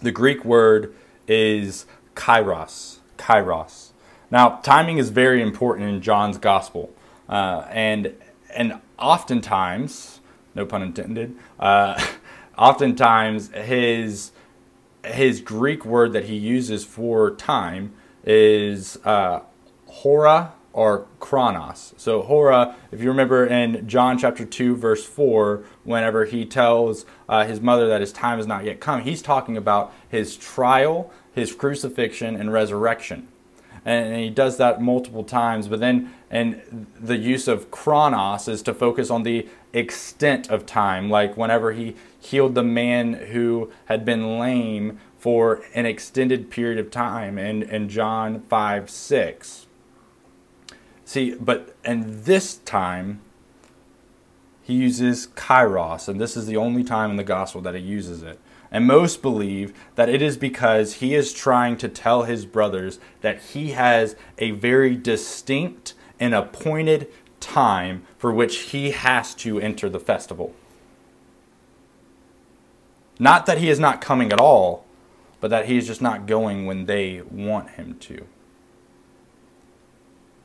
the 0.01 0.11
Greek 0.11 0.43
word 0.43 0.93
is 1.27 1.85
kairos. 2.15 2.97
Kairos. 3.17 3.91
Now, 4.29 4.59
timing 4.63 4.97
is 4.97 5.09
very 5.09 5.41
important 5.41 5.89
in 5.89 6.01
John's 6.01 6.37
gospel. 6.37 6.93
Uh, 7.29 7.65
and 7.69 8.15
and 8.53 8.79
oftentimes, 8.99 10.19
no 10.55 10.65
pun 10.65 10.81
intended, 10.81 11.35
uh, 11.59 12.01
oftentimes 12.57 13.49
his 13.49 14.31
his 15.05 15.41
Greek 15.41 15.85
word 15.85 16.13
that 16.13 16.25
he 16.25 16.35
uses 16.35 16.83
for 16.83 17.33
time 17.35 17.93
is 18.23 18.97
uh, 19.03 19.41
hora 19.87 20.53
or 20.73 21.07
chronos. 21.19 21.93
So 21.97 22.21
hora, 22.21 22.75
if 22.91 23.01
you 23.01 23.09
remember 23.09 23.45
in 23.45 23.87
John 23.87 24.17
chapter 24.17 24.45
2 24.45 24.75
verse 24.75 25.05
4, 25.05 25.63
whenever 25.83 26.25
he 26.25 26.45
tells 26.45 27.05
uh, 27.27 27.45
his 27.45 27.59
mother 27.59 27.87
that 27.87 28.01
his 28.01 28.13
time 28.13 28.37
has 28.37 28.47
not 28.47 28.63
yet 28.63 28.79
come, 28.79 29.01
he's 29.01 29.21
talking 29.21 29.57
about 29.57 29.93
his 30.07 30.37
trial, 30.37 31.11
his 31.33 31.53
crucifixion 31.53 32.35
and 32.35 32.53
resurrection. 32.53 33.27
And 33.83 34.15
he 34.15 34.29
does 34.29 34.57
that 34.57 34.81
multiple 34.81 35.23
times, 35.23 35.67
but 35.67 35.79
then 35.79 36.13
and 36.29 36.87
the 36.99 37.17
use 37.17 37.47
of 37.47 37.71
chronos 37.71 38.47
is 38.47 38.61
to 38.63 38.73
focus 38.73 39.09
on 39.09 39.23
the 39.23 39.47
extent 39.73 40.49
of 40.49 40.65
time, 40.65 41.09
like 41.09 41.35
whenever 41.35 41.73
he 41.73 41.95
healed 42.19 42.55
the 42.55 42.63
man 42.63 43.13
who 43.13 43.71
had 43.85 44.05
been 44.05 44.39
lame 44.39 44.99
for 45.17 45.63
an 45.73 45.85
extended 45.85 46.49
period 46.49 46.79
of 46.79 46.89
time 46.89 47.37
in, 47.37 47.63
in 47.63 47.89
John 47.89 48.41
5 48.41 48.89
6. 48.89 49.67
See, 51.11 51.35
but 51.35 51.75
and 51.83 52.23
this 52.23 52.59
time 52.59 53.19
he 54.63 54.75
uses 54.75 55.27
kairos, 55.35 56.07
and 56.07 56.21
this 56.21 56.37
is 56.37 56.45
the 56.45 56.55
only 56.55 56.85
time 56.85 57.11
in 57.11 57.17
the 57.17 57.23
gospel 57.25 57.59
that 57.63 57.75
he 57.75 57.81
uses 57.81 58.23
it. 58.23 58.39
And 58.71 58.87
most 58.87 59.21
believe 59.21 59.73
that 59.95 60.07
it 60.07 60.21
is 60.21 60.37
because 60.37 60.93
he 60.93 61.13
is 61.13 61.33
trying 61.33 61.75
to 61.79 61.89
tell 61.89 62.23
his 62.23 62.45
brothers 62.45 62.97
that 63.19 63.41
he 63.41 63.71
has 63.71 64.15
a 64.37 64.51
very 64.51 64.95
distinct 64.95 65.95
and 66.17 66.33
appointed 66.33 67.09
time 67.41 68.05
for 68.17 68.31
which 68.31 68.59
he 68.71 68.91
has 68.91 69.35
to 69.35 69.59
enter 69.59 69.89
the 69.89 69.99
festival. 69.99 70.55
Not 73.19 73.47
that 73.47 73.57
he 73.57 73.69
is 73.69 73.81
not 73.81 73.99
coming 73.99 74.31
at 74.31 74.39
all, 74.39 74.85
but 75.41 75.49
that 75.49 75.65
he 75.65 75.77
is 75.77 75.87
just 75.87 76.01
not 76.01 76.25
going 76.25 76.67
when 76.67 76.85
they 76.85 77.21
want 77.29 77.71
him 77.71 77.97
to. 77.99 78.27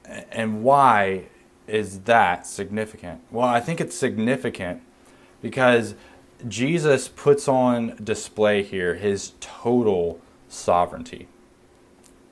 And 0.08 0.62
why 0.62 1.24
is 1.66 2.00
that 2.00 2.46
significant? 2.46 3.20
Well, 3.30 3.46
I 3.46 3.60
think 3.60 3.80
it's 3.80 3.96
significant 3.96 4.82
because 5.42 5.94
Jesus 6.46 7.08
puts 7.08 7.48
on 7.48 7.96
display 8.02 8.62
here 8.62 8.94
his 8.94 9.32
total 9.40 10.20
sovereignty. 10.48 11.28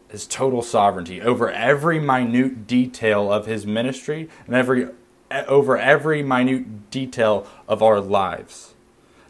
His 0.09 0.27
total 0.27 0.63
sovereignty 0.63 1.21
over 1.21 1.51
every 1.51 1.99
minute 1.99 2.67
detail 2.67 3.33
of 3.33 3.47
his 3.47 3.67
ministry 3.67 4.29
and 4.47 4.55
every 4.55 4.89
over 5.49 5.77
every 5.77 6.23
minute 6.23 6.91
detail 6.91 7.47
of 7.67 7.83
our 7.83 8.01
lives. 8.01 8.75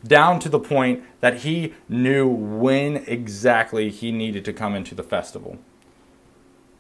Down 0.07 0.39
to 0.41 0.51
the 0.51 0.59
point 0.59 1.03
that 1.21 1.39
he 1.39 1.73
knew 1.89 2.29
when 2.29 2.97
exactly 3.07 3.89
he 3.89 4.13
needed 4.13 4.45
to 4.45 4.53
come 4.53 4.75
into 4.75 4.95
the 4.95 5.03
festival. 5.03 5.59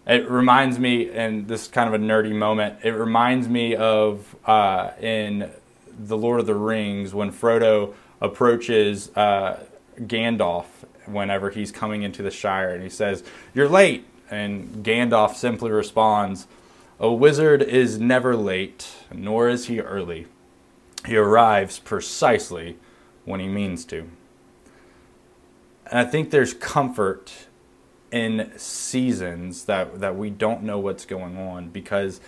It 0.07 0.29
reminds 0.29 0.79
me, 0.79 1.11
and 1.11 1.49
this 1.49 1.63
is 1.63 1.69
kind 1.69 1.93
of 1.93 1.99
a 1.99 2.05
nerdy 2.05 2.35
moment, 2.35 2.79
it 2.83 2.91
reminds 2.91 3.49
me 3.49 3.75
of 3.75 4.37
uh, 4.45 4.91
in 5.01 5.51
The 5.99 6.17
Lord 6.17 6.41
of 6.41 6.47
the 6.47 6.55
Rings 6.55 7.15
when 7.15 7.33
Frodo 7.33 7.95
approaches 8.21 9.11
uh, 9.17 9.61
Gandalf 10.01 10.67
whenever 11.07 11.51
he's 11.51 11.73
coming 11.73 12.03
into 12.03 12.23
the 12.23 12.31
Shire 12.31 12.71
and 12.71 12.83
he 12.83 12.91
says, 12.91 13.25
You're 13.55 13.69
late. 13.69 14.07
And 14.31 14.85
Gandalf 14.85 15.35
simply 15.35 15.71
responds, 15.71 16.47
A 16.99 17.13
wizard 17.13 17.63
is 17.63 17.99
never 17.99 18.37
late, 18.37 18.91
nor 19.13 19.49
is 19.49 19.67
he 19.67 19.81
early. 19.81 20.27
He 21.07 21.17
arrives 21.17 21.79
precisely 21.79 22.79
when 23.25 23.41
he 23.41 23.49
means 23.49 23.85
to. 23.87 24.09
And 25.91 26.01
I 26.01 26.05
think 26.05 26.31
there's 26.31 26.55
comfort 26.55 27.47
in 28.15 28.53
seasons 28.57 29.65
that, 29.65 29.99
that 29.99 30.15
we 30.15 30.31
don't 30.31 30.63
know 30.63 30.79
what's 30.79 31.05
going 31.05 31.37
on 31.37 31.69
because 31.69 32.21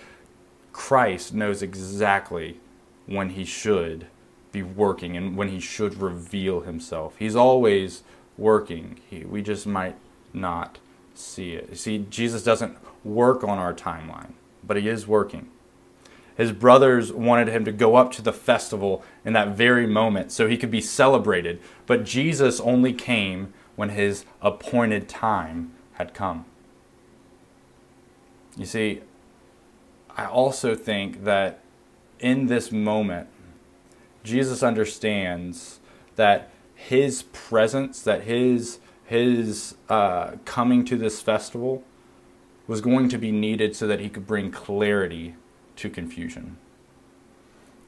Christ 0.72 1.32
knows 1.32 1.62
exactly 1.62 2.58
when 3.06 3.30
he 3.30 3.44
should 3.44 4.08
be 4.50 4.64
working 4.64 5.16
and 5.16 5.36
when 5.36 5.48
he 5.48 5.60
should 5.60 6.02
reveal 6.02 6.62
himself. 6.62 7.14
He's 7.20 7.36
always 7.36 8.02
working. 8.36 8.98
He, 9.08 9.20
we 9.20 9.42
just 9.42 9.64
might 9.64 9.94
not 10.34 10.80
see 11.14 11.52
it. 11.52 11.68
You 11.70 11.76
see, 11.76 12.04
Jesus 12.10 12.42
doesn't 12.42 12.76
work 13.04 13.44
on 13.44 13.58
our 13.58 13.72
timeline, 13.72 14.32
but 14.64 14.76
he 14.76 14.88
is 14.88 15.06
working. 15.06 15.48
His 16.36 16.50
brothers 16.50 17.12
wanted 17.12 17.46
him 17.46 17.64
to 17.64 17.70
go 17.70 17.94
up 17.94 18.10
to 18.14 18.22
the 18.22 18.32
festival 18.32 19.04
in 19.24 19.34
that 19.34 19.56
very 19.56 19.86
moment 19.86 20.32
so 20.32 20.48
he 20.48 20.56
could 20.56 20.72
be 20.72 20.80
celebrated, 20.80 21.60
but 21.86 22.04
Jesus 22.04 22.58
only 22.58 22.92
came 22.92 23.54
when 23.76 23.90
his 23.90 24.24
appointed 24.42 25.08
time 25.08 25.70
had 25.96 26.14
come. 26.14 26.44
You 28.56 28.64
see, 28.64 29.02
I 30.16 30.24
also 30.24 30.74
think 30.74 31.24
that 31.24 31.60
in 32.18 32.46
this 32.46 32.72
moment, 32.72 33.28
Jesus 34.24 34.62
understands 34.62 35.80
that 36.16 36.50
his 36.74 37.22
presence, 37.24 38.02
that 38.02 38.22
his 38.22 38.78
his 39.04 39.76
uh, 39.88 40.32
coming 40.44 40.84
to 40.84 40.96
this 40.96 41.22
festival 41.22 41.84
was 42.66 42.80
going 42.80 43.08
to 43.08 43.18
be 43.18 43.30
needed 43.30 43.76
so 43.76 43.86
that 43.86 44.00
he 44.00 44.08
could 44.08 44.26
bring 44.26 44.50
clarity 44.50 45.36
to 45.76 45.88
confusion. 45.88 46.56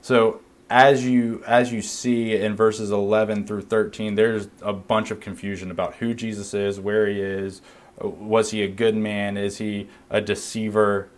So 0.00 0.40
as 0.70 1.06
you 1.06 1.42
as 1.46 1.72
you 1.72 1.82
see 1.82 2.36
in 2.36 2.54
verses 2.54 2.90
11 2.90 3.46
through 3.46 3.62
13 3.62 4.14
there's 4.14 4.48
a 4.62 4.72
bunch 4.72 5.10
of 5.10 5.18
confusion 5.18 5.70
about 5.70 5.96
who 5.96 6.14
Jesus 6.14 6.54
is, 6.54 6.78
where 6.78 7.08
he 7.08 7.20
is, 7.20 7.62
was 8.00 8.50
he 8.50 8.62
a 8.62 8.68
good 8.68 8.96
man? 8.96 9.36
Is 9.36 9.58
he 9.58 9.88
a 10.10 10.20
deceiver? 10.20 11.08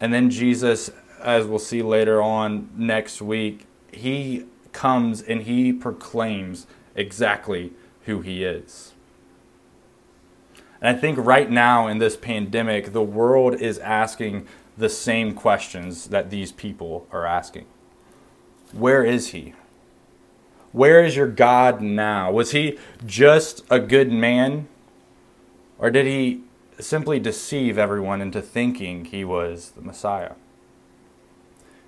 And 0.00 0.12
then 0.12 0.30
Jesus, 0.30 0.90
as 1.20 1.46
we'll 1.46 1.58
see 1.58 1.82
later 1.82 2.22
on 2.22 2.70
next 2.76 3.20
week, 3.22 3.66
he 3.92 4.46
comes 4.72 5.22
and 5.22 5.42
he 5.42 5.72
proclaims 5.72 6.66
exactly 6.94 7.72
who 8.04 8.20
he 8.20 8.44
is. 8.44 8.92
And 10.80 10.96
I 10.96 11.00
think 11.00 11.18
right 11.18 11.50
now 11.50 11.88
in 11.88 11.98
this 11.98 12.16
pandemic, 12.16 12.92
the 12.92 13.02
world 13.02 13.54
is 13.54 13.78
asking 13.78 14.46
the 14.76 14.88
same 14.88 15.34
questions 15.34 16.08
that 16.08 16.30
these 16.30 16.52
people 16.52 17.06
are 17.10 17.26
asking 17.26 17.66
Where 18.72 19.04
is 19.04 19.28
he? 19.28 19.54
Where 20.72 21.02
is 21.02 21.16
your 21.16 21.26
God 21.26 21.80
now? 21.80 22.30
Was 22.30 22.52
he 22.52 22.78
just 23.04 23.64
a 23.70 23.80
good 23.80 24.12
man? 24.12 24.68
Or 25.78 25.90
did 25.90 26.06
he 26.06 26.42
simply 26.80 27.18
deceive 27.20 27.78
everyone 27.78 28.20
into 28.20 28.42
thinking 28.42 29.06
he 29.06 29.24
was 29.24 29.70
the 29.70 29.82
Messiah? 29.82 30.32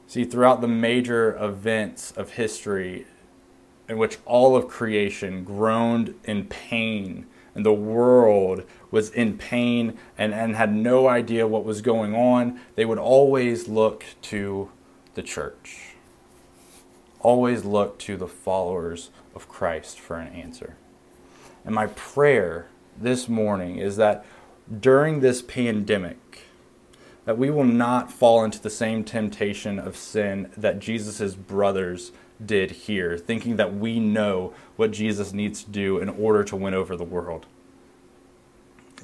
See, 0.07 0.24
throughout 0.24 0.61
the 0.61 0.68
major 0.68 1.37
events 1.37 2.12
of 2.12 2.33
history 2.33 3.07
in 3.88 3.98
which 3.98 4.18
all 4.24 4.57
of 4.57 4.68
creation 4.68 5.44
groaned 5.44 6.14
in 6.24 6.44
pain 6.46 7.26
and 7.55 7.66
the 7.66 7.72
world 7.72 8.64
was 8.90 9.11
in 9.11 9.37
pain 9.37 9.98
and, 10.16 10.33
and 10.33 10.57
had 10.57 10.72
no 10.72 11.09
idea 11.09 11.46
what 11.46 11.64
was 11.64 11.83
going 11.83 12.14
on, 12.14 12.61
they 12.76 12.85
would 12.85 12.98
always 12.98 13.68
look 13.68 14.05
to 14.22 14.70
the 15.14 15.22
church. 15.22 15.94
Always 17.20 17.64
look 17.64 17.98
to 18.00 18.16
the 18.16 18.29
followers 18.29 19.11
of 19.35 19.48
Christ 19.48 19.98
for 19.98 20.16
an 20.16 20.33
answer. 20.33 20.76
And 21.64 21.74
my 21.74 21.88
prayer 21.88 22.69
this 22.98 23.29
morning 23.29 23.79
is 23.79 23.96
that 23.96 24.24
during 24.81 25.20
this 25.20 25.42
pandemic, 25.42 26.42
that 27.24 27.38
we 27.38 27.50
will 27.50 27.64
not 27.64 28.11
fall 28.11 28.44
into 28.44 28.61
the 28.61 28.70
same 28.70 29.05
temptation 29.05 29.79
of 29.79 29.96
sin 29.96 30.50
that 30.57 30.79
Jesus' 30.79 31.35
brothers 31.35 32.12
did 32.44 32.70
here, 32.70 33.18
thinking 33.18 33.57
that 33.57 33.76
we 33.76 34.00
know 34.00 34.55
what 34.76 34.90
Jesus 34.90 35.33
needs 35.33 35.62
to 35.64 35.70
do 35.70 35.98
in 35.98 36.09
order 36.09 36.42
to 36.44 36.57
win 36.57 36.74
over 36.74 36.96
the 36.96 37.05
world. 37.05 37.46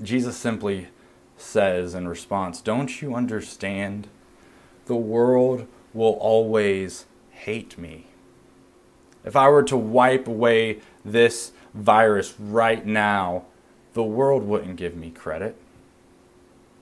Jesus 0.02 0.36
simply 0.36 0.88
says 1.36 1.94
in 1.94 2.08
response, 2.08 2.60
Don't 2.60 3.02
you 3.02 3.14
understand? 3.14 4.08
The 4.86 4.96
world 4.96 5.66
will 5.92 6.14
always 6.14 7.06
hate 7.30 7.76
me. 7.76 8.06
If 9.24 9.36
I 9.36 9.48
were 9.48 9.64
to 9.64 9.76
wipe 9.76 10.28
away 10.28 10.80
this 11.04 11.52
virus 11.74 12.34
right 12.38 12.86
now, 12.86 13.44
the 13.96 14.02
world 14.02 14.42
wouldn't 14.42 14.76
give 14.76 14.94
me 14.94 15.08
credit. 15.08 15.56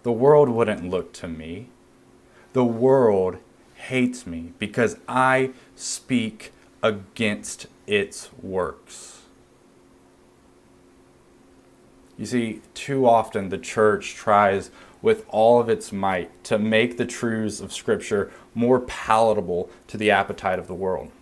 The 0.03 0.11
world 0.11 0.49
wouldn't 0.49 0.91
look 0.91 1.13
to 1.13 1.29
me. 1.29 1.69
The 2.55 2.65
world 2.65 3.37
hates 3.77 4.27
me 4.27 4.53
because 4.59 4.97
I 5.07 5.53
speak 5.77 6.53
against 6.83 7.69
its 7.87 8.31
works. 8.43 9.23
You 12.19 12.27
see, 12.27 12.63
too 12.75 13.07
often 13.07 13.49
the 13.49 13.59
church 13.59 14.15
tries 14.15 14.73
with 15.01 15.25
all 15.29 15.61
of 15.61 15.69
its 15.69 15.93
might 15.93 16.43
to 16.43 16.59
make 16.59 16.97
the 16.97 17.07
truths 17.07 17.61
of 17.61 17.73
Scripture 17.73 18.33
more 18.57 18.81
palatable 18.81 19.71
to 19.87 19.97
the 19.97 20.11
appetite 20.11 20.59
of 20.59 20.67
the 20.67 20.75
world. 20.75 21.13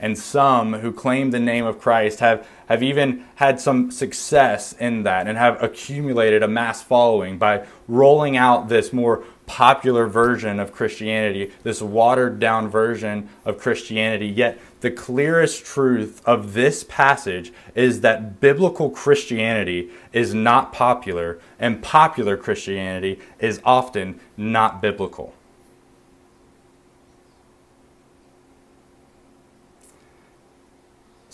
And 0.00 0.16
some 0.16 0.74
who 0.74 0.92
claim 0.92 1.30
the 1.30 1.40
name 1.40 1.64
of 1.64 1.80
Christ 1.80 2.20
have, 2.20 2.46
have 2.68 2.82
even 2.82 3.24
had 3.36 3.60
some 3.60 3.90
success 3.90 4.72
in 4.72 5.02
that 5.02 5.26
and 5.26 5.36
have 5.36 5.60
accumulated 5.62 6.42
a 6.42 6.48
mass 6.48 6.82
following 6.82 7.38
by 7.38 7.66
rolling 7.88 8.36
out 8.36 8.68
this 8.68 8.92
more 8.92 9.24
popular 9.46 10.06
version 10.06 10.60
of 10.60 10.72
Christianity, 10.72 11.50
this 11.62 11.82
watered 11.82 12.38
down 12.38 12.68
version 12.68 13.28
of 13.44 13.58
Christianity. 13.58 14.26
Yet, 14.26 14.60
the 14.80 14.90
clearest 14.90 15.64
truth 15.64 16.22
of 16.24 16.52
this 16.52 16.84
passage 16.84 17.52
is 17.74 18.02
that 18.02 18.40
biblical 18.40 18.90
Christianity 18.90 19.90
is 20.12 20.34
not 20.34 20.72
popular, 20.72 21.40
and 21.58 21.82
popular 21.82 22.36
Christianity 22.36 23.18
is 23.40 23.60
often 23.64 24.20
not 24.36 24.80
biblical. 24.80 25.34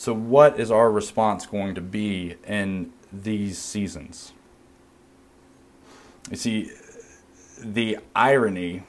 So, 0.05 0.13
what 0.13 0.61
is 0.61 0.71
our 0.71 0.93
response 0.93 1.47
going 1.47 1.75
to 1.77 1.81
be 1.81 2.35
in 2.47 2.93
these 3.11 3.57
seasons? 3.57 4.35
You 6.31 6.37
see, 6.37 6.73
the 7.59 7.97
irony 8.15 8.83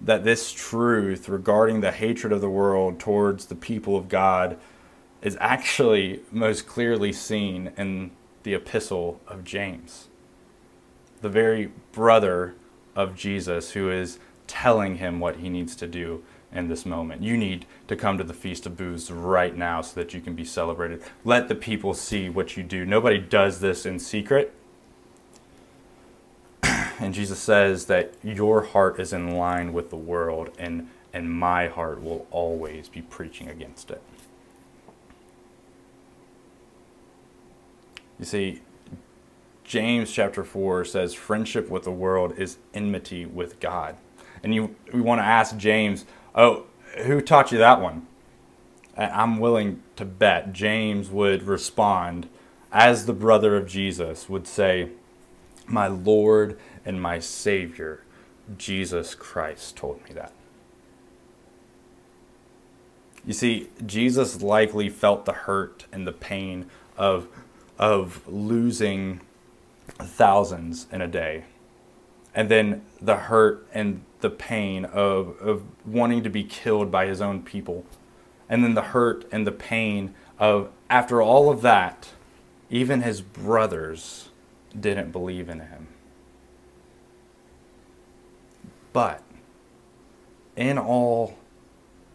that 0.00 0.24
this 0.24 0.50
truth 0.50 1.28
regarding 1.28 1.82
the 1.82 1.92
hatred 1.92 2.32
of 2.32 2.40
the 2.40 2.48
world 2.48 2.98
towards 2.98 3.44
the 3.44 3.54
people 3.54 3.98
of 3.98 4.08
God 4.08 4.58
is 5.20 5.36
actually 5.42 6.22
most 6.32 6.66
clearly 6.66 7.12
seen 7.12 7.70
in 7.76 8.12
the 8.44 8.54
epistle 8.54 9.20
of 9.28 9.44
James, 9.44 10.08
the 11.20 11.28
very 11.28 11.70
brother 11.92 12.54
of 12.94 13.14
Jesus 13.14 13.72
who 13.72 13.90
is 13.90 14.18
telling 14.46 14.96
him 14.96 15.20
what 15.20 15.36
he 15.36 15.50
needs 15.50 15.76
to 15.76 15.86
do 15.86 16.24
in 16.52 16.68
this 16.68 16.86
moment. 16.86 17.22
You 17.22 17.36
need 17.36 17.66
to 17.88 17.96
come 17.96 18.18
to 18.18 18.24
the 18.24 18.34
Feast 18.34 18.66
of 18.66 18.76
Booths 18.76 19.10
right 19.10 19.56
now 19.56 19.80
so 19.80 19.94
that 20.00 20.14
you 20.14 20.20
can 20.20 20.34
be 20.34 20.44
celebrated. 20.44 21.02
Let 21.24 21.48
the 21.48 21.54
people 21.54 21.94
see 21.94 22.28
what 22.28 22.56
you 22.56 22.62
do. 22.62 22.86
Nobody 22.86 23.18
does 23.18 23.60
this 23.60 23.84
in 23.84 23.98
secret 23.98 24.54
and 27.00 27.14
Jesus 27.14 27.38
says 27.38 27.86
that 27.86 28.14
your 28.22 28.62
heart 28.62 28.98
is 28.98 29.12
in 29.12 29.36
line 29.36 29.72
with 29.72 29.90
the 29.90 29.96
world, 29.96 30.50
and, 30.58 30.88
and 31.12 31.30
my 31.30 31.68
heart 31.68 32.02
will 32.02 32.26
always 32.30 32.88
be 32.88 33.02
preaching 33.02 33.48
against 33.48 33.90
it. 33.90 34.02
You 38.18 38.24
see, 38.24 38.62
James 39.64 40.10
chapter 40.10 40.42
4 40.42 40.84
says 40.84 41.12
friendship 41.12 41.68
with 41.68 41.84
the 41.84 41.90
world 41.90 42.34
is 42.38 42.56
enmity 42.72 43.26
with 43.26 43.60
God. 43.60 43.96
And 44.42 44.54
you 44.54 44.74
we 44.92 45.00
want 45.00 45.18
to 45.18 45.24
ask 45.24 45.56
James, 45.56 46.04
"Oh, 46.36 46.66
who 46.98 47.20
taught 47.20 47.52
you 47.52 47.58
that 47.58 47.80
one?" 47.80 48.06
I'm 48.96 49.38
willing 49.38 49.82
to 49.96 50.04
bet 50.04 50.52
James 50.52 51.10
would 51.10 51.42
respond 51.42 52.28
as 52.72 53.06
the 53.06 53.12
brother 53.12 53.56
of 53.56 53.66
Jesus 53.66 54.28
would 54.28 54.46
say, 54.46 54.90
"My 55.66 55.86
Lord 55.86 56.58
and 56.84 57.00
my 57.00 57.18
Savior, 57.18 58.02
Jesus 58.56 59.14
Christ, 59.14 59.76
told 59.76 60.02
me 60.04 60.14
that. 60.14 60.32
You 63.26 63.32
see, 63.32 63.70
Jesus 63.84 64.40
likely 64.40 64.88
felt 64.88 65.24
the 65.24 65.32
hurt 65.32 65.86
and 65.92 66.06
the 66.06 66.12
pain 66.12 66.70
of, 66.96 67.26
of 67.76 68.26
losing 68.28 69.20
thousands 69.88 70.86
in 70.92 71.00
a 71.00 71.08
day. 71.08 71.44
And 72.36 72.50
then 72.50 72.82
the 73.00 73.16
hurt 73.16 73.66
and 73.72 74.02
the 74.20 74.28
pain 74.30 74.84
of, 74.84 75.40
of 75.40 75.62
wanting 75.86 76.22
to 76.22 76.28
be 76.28 76.44
killed 76.44 76.90
by 76.90 77.06
his 77.06 77.22
own 77.22 77.42
people. 77.42 77.86
And 78.46 78.62
then 78.62 78.74
the 78.74 78.82
hurt 78.82 79.26
and 79.32 79.46
the 79.46 79.52
pain 79.52 80.14
of, 80.38 80.70
after 80.90 81.22
all 81.22 81.50
of 81.50 81.62
that, 81.62 82.10
even 82.68 83.00
his 83.00 83.22
brothers 83.22 84.28
didn't 84.78 85.12
believe 85.12 85.48
in 85.48 85.60
him. 85.60 85.88
But 88.92 89.22
in 90.56 90.78
all 90.78 91.38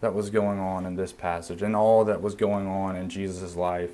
that 0.01 0.13
was 0.13 0.29
going 0.29 0.59
on 0.59 0.85
in 0.85 0.95
this 0.95 1.11
passage, 1.11 1.63
and 1.63 1.75
all 1.75 2.05
that 2.05 2.21
was 2.21 2.35
going 2.35 2.67
on 2.67 2.95
in 2.95 3.09
Jesus' 3.09 3.55
life, 3.55 3.91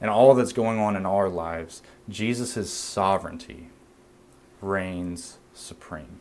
and 0.00 0.10
all 0.10 0.34
that's 0.34 0.52
going 0.52 0.80
on 0.80 0.96
in 0.96 1.06
our 1.06 1.28
lives, 1.28 1.82
Jesus' 2.08 2.72
sovereignty 2.72 3.68
reigns 4.60 5.38
supreme. 5.54 6.20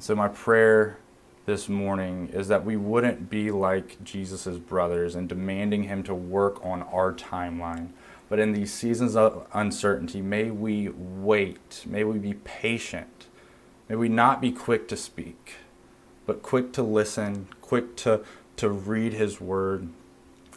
So, 0.00 0.14
my 0.14 0.28
prayer 0.28 0.98
this 1.46 1.68
morning 1.68 2.28
is 2.32 2.48
that 2.48 2.64
we 2.64 2.76
wouldn't 2.76 3.30
be 3.30 3.50
like 3.50 4.02
Jesus' 4.04 4.58
brothers 4.58 5.14
and 5.14 5.28
demanding 5.28 5.84
him 5.84 6.02
to 6.02 6.14
work 6.14 6.64
on 6.64 6.82
our 6.82 7.12
timeline, 7.12 7.88
but 8.28 8.38
in 8.38 8.52
these 8.52 8.72
seasons 8.72 9.16
of 9.16 9.46
uncertainty, 9.54 10.20
may 10.20 10.50
we 10.50 10.90
wait, 10.90 11.84
may 11.86 12.04
we 12.04 12.18
be 12.18 12.34
patient, 12.34 13.26
may 13.88 13.96
we 13.96 14.08
not 14.08 14.40
be 14.40 14.52
quick 14.52 14.88
to 14.88 14.96
speak, 14.96 15.54
but 16.26 16.42
quick 16.42 16.72
to 16.74 16.82
listen, 16.82 17.48
quick 17.62 17.96
to, 17.96 18.20
to 18.56 18.68
read 18.68 19.14
His 19.14 19.40
word, 19.40 19.88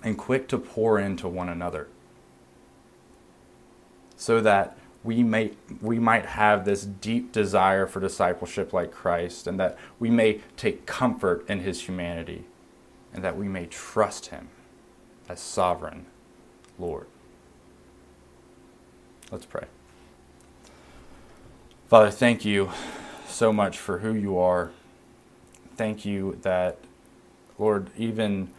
and 0.04 0.18
quick 0.18 0.48
to 0.50 0.58
pour 0.58 1.00
into 1.00 1.28
one 1.28 1.48
another. 1.48 1.88
So 4.18 4.42
that 4.42 4.78
we 5.04 5.24
may 5.24 5.52
we 5.82 6.00
might 6.00 6.26
have 6.26 6.66
this 6.66 6.84
deep 6.84 7.32
desire 7.32 7.88
for 7.88 8.00
discipleship 8.00 8.72
like 8.72 8.92
Christ 8.92 9.48
and 9.48 9.60
that 9.60 9.78
we 10.00 10.10
may 10.10 10.42
take 10.58 10.86
comfort 10.86 11.48
in 11.50 11.60
his 11.60 11.82
humanity 11.82 12.46
and 13.14 13.24
that 13.24 13.36
we 13.38 13.48
may 13.48 13.66
trust 13.66 14.28
him 14.28 14.50
as 15.28 15.40
sovereign 15.40 16.06
Lord. 16.78 17.08
Let's 19.32 19.46
pray. 19.46 19.66
Father, 21.88 22.12
thank 22.12 22.46
you 22.46 22.72
so 23.28 23.54
much 23.54 23.78
for 23.78 24.00
who 24.00 24.14
you 24.14 24.38
are. 24.38 24.72
Thank 25.78 26.06
you 26.06 26.38
that, 26.42 26.78
Lord, 27.58 27.90
even 27.98 28.50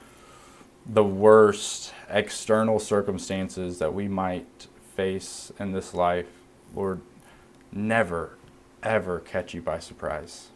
the 0.87 1.05
worst 1.05 1.93
external 2.09 2.79
circumstances 2.79 3.79
that 3.79 3.95
we 3.95 4.09
might 4.09 4.67
face 4.97 5.53
in 5.59 5.73
this 5.73 5.95
life, 5.95 6.27
Lord, 6.75 7.01
never, 7.71 8.37
ever 8.83 9.21
catch 9.21 9.55
you 9.55 9.63
by 9.63 9.79
surprise. 9.79 10.49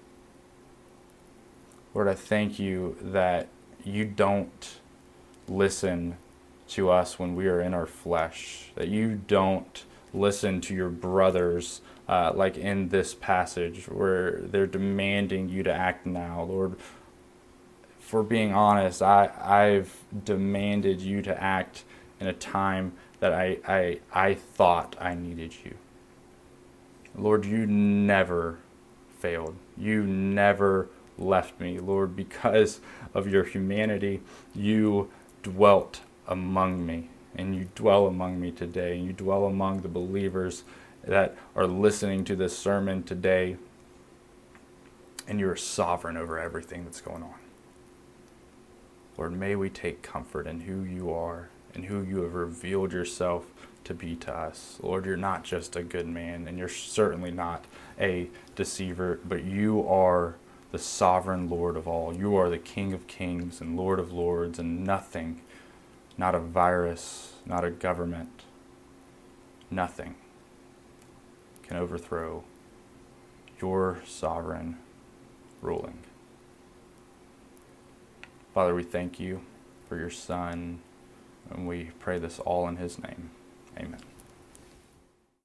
Lord, 1.94 2.08
I 2.08 2.14
thank 2.14 2.58
you 2.58 2.96
that 3.00 3.48
you 3.84 4.04
don't 4.04 4.76
listen 5.48 6.16
to 6.68 6.90
us 6.90 7.18
when 7.18 7.34
we 7.34 7.46
are 7.46 7.60
in 7.60 7.72
our 7.72 7.86
flesh, 7.86 8.72
that 8.74 8.88
you 8.88 9.20
don't 9.26 9.84
listen 10.12 10.60
to 10.62 10.74
your 10.74 10.88
brothers, 10.88 11.80
uh, 12.08 12.32
like 12.34 12.56
in 12.56 12.88
this 12.88 13.14
passage 13.14 13.86
where 13.88 14.40
they're 14.42 14.66
demanding 14.66 15.48
you 15.48 15.62
to 15.62 15.72
act 15.72 16.06
now. 16.06 16.42
Lord, 16.42 16.76
for 17.98 18.22
being 18.22 18.52
honest, 18.52 19.02
I, 19.02 19.30
I've 19.40 19.96
demanded 20.24 21.00
you 21.00 21.22
to 21.22 21.42
act 21.42 21.84
in 22.20 22.26
a 22.26 22.32
time 22.32 22.92
that 23.20 23.32
I, 23.32 23.58
I, 23.66 24.00
I 24.12 24.34
thought 24.34 24.96
I 25.00 25.14
needed 25.14 25.54
you. 25.64 25.76
Lord, 27.14 27.44
you 27.44 27.66
never 27.66 28.58
failed. 29.18 29.56
You 29.76 30.02
never 30.02 30.88
left 31.18 31.58
me. 31.60 31.78
Lord, 31.78 32.14
because 32.14 32.80
of 33.14 33.26
your 33.26 33.44
humanity, 33.44 34.20
you 34.54 35.10
dwelt 35.42 36.00
among 36.28 36.84
me 36.84 37.08
and 37.34 37.54
you 37.54 37.68
dwell 37.74 38.06
among 38.06 38.40
me 38.40 38.50
today, 38.50 38.96
and 38.96 39.06
you 39.06 39.12
dwell 39.12 39.44
among 39.44 39.82
the 39.82 39.88
believers 39.88 40.64
that 41.06 41.36
are 41.54 41.66
listening 41.66 42.24
to 42.24 42.34
this 42.34 42.58
sermon 42.58 43.02
today, 43.02 43.56
and 45.28 45.38
you 45.38 45.48
are 45.48 45.56
sovereign 45.56 46.16
over 46.16 46.38
everything 46.38 46.84
that's 46.84 47.02
going 47.02 47.22
on. 47.22 47.34
Lord, 49.18 49.32
may 49.32 49.54
we 49.54 49.68
take 49.68 50.02
comfort 50.02 50.46
in 50.46 50.60
who 50.60 50.82
you 50.82 51.12
are 51.12 51.50
and 51.76 51.84
who 51.84 52.02
you 52.02 52.22
have 52.22 52.34
revealed 52.34 52.90
yourself 52.90 53.44
to 53.84 53.92
be 53.92 54.16
to 54.16 54.34
us. 54.34 54.78
Lord, 54.82 55.04
you're 55.04 55.16
not 55.18 55.44
just 55.44 55.76
a 55.76 55.82
good 55.82 56.08
man, 56.08 56.48
and 56.48 56.58
you're 56.58 56.68
certainly 56.70 57.30
not 57.30 57.66
a 58.00 58.30
deceiver, 58.56 59.20
but 59.28 59.44
you 59.44 59.86
are 59.86 60.36
the 60.72 60.78
sovereign 60.78 61.50
Lord 61.50 61.76
of 61.76 61.86
all. 61.86 62.16
You 62.16 62.34
are 62.36 62.48
the 62.48 62.58
King 62.58 62.94
of 62.94 63.06
kings 63.06 63.60
and 63.60 63.76
Lord 63.76 64.00
of 64.00 64.10
lords, 64.10 64.58
and 64.58 64.84
nothing 64.84 65.42
not 66.18 66.34
a 66.34 66.38
virus, 66.40 67.34
not 67.44 67.62
a 67.62 67.70
government, 67.70 68.44
nothing 69.70 70.14
can 71.62 71.76
overthrow 71.76 72.42
your 73.60 74.00
sovereign 74.06 74.78
ruling. 75.60 75.98
Father, 78.54 78.74
we 78.74 78.82
thank 78.82 79.20
you 79.20 79.42
for 79.86 79.98
your 79.98 80.08
Son, 80.08 80.80
and 81.50 81.66
we 81.66 81.90
pray 81.98 82.18
this 82.18 82.38
all 82.40 82.68
in 82.68 82.76
his 82.76 82.98
name. 82.98 83.30
Amen. 83.78 84.00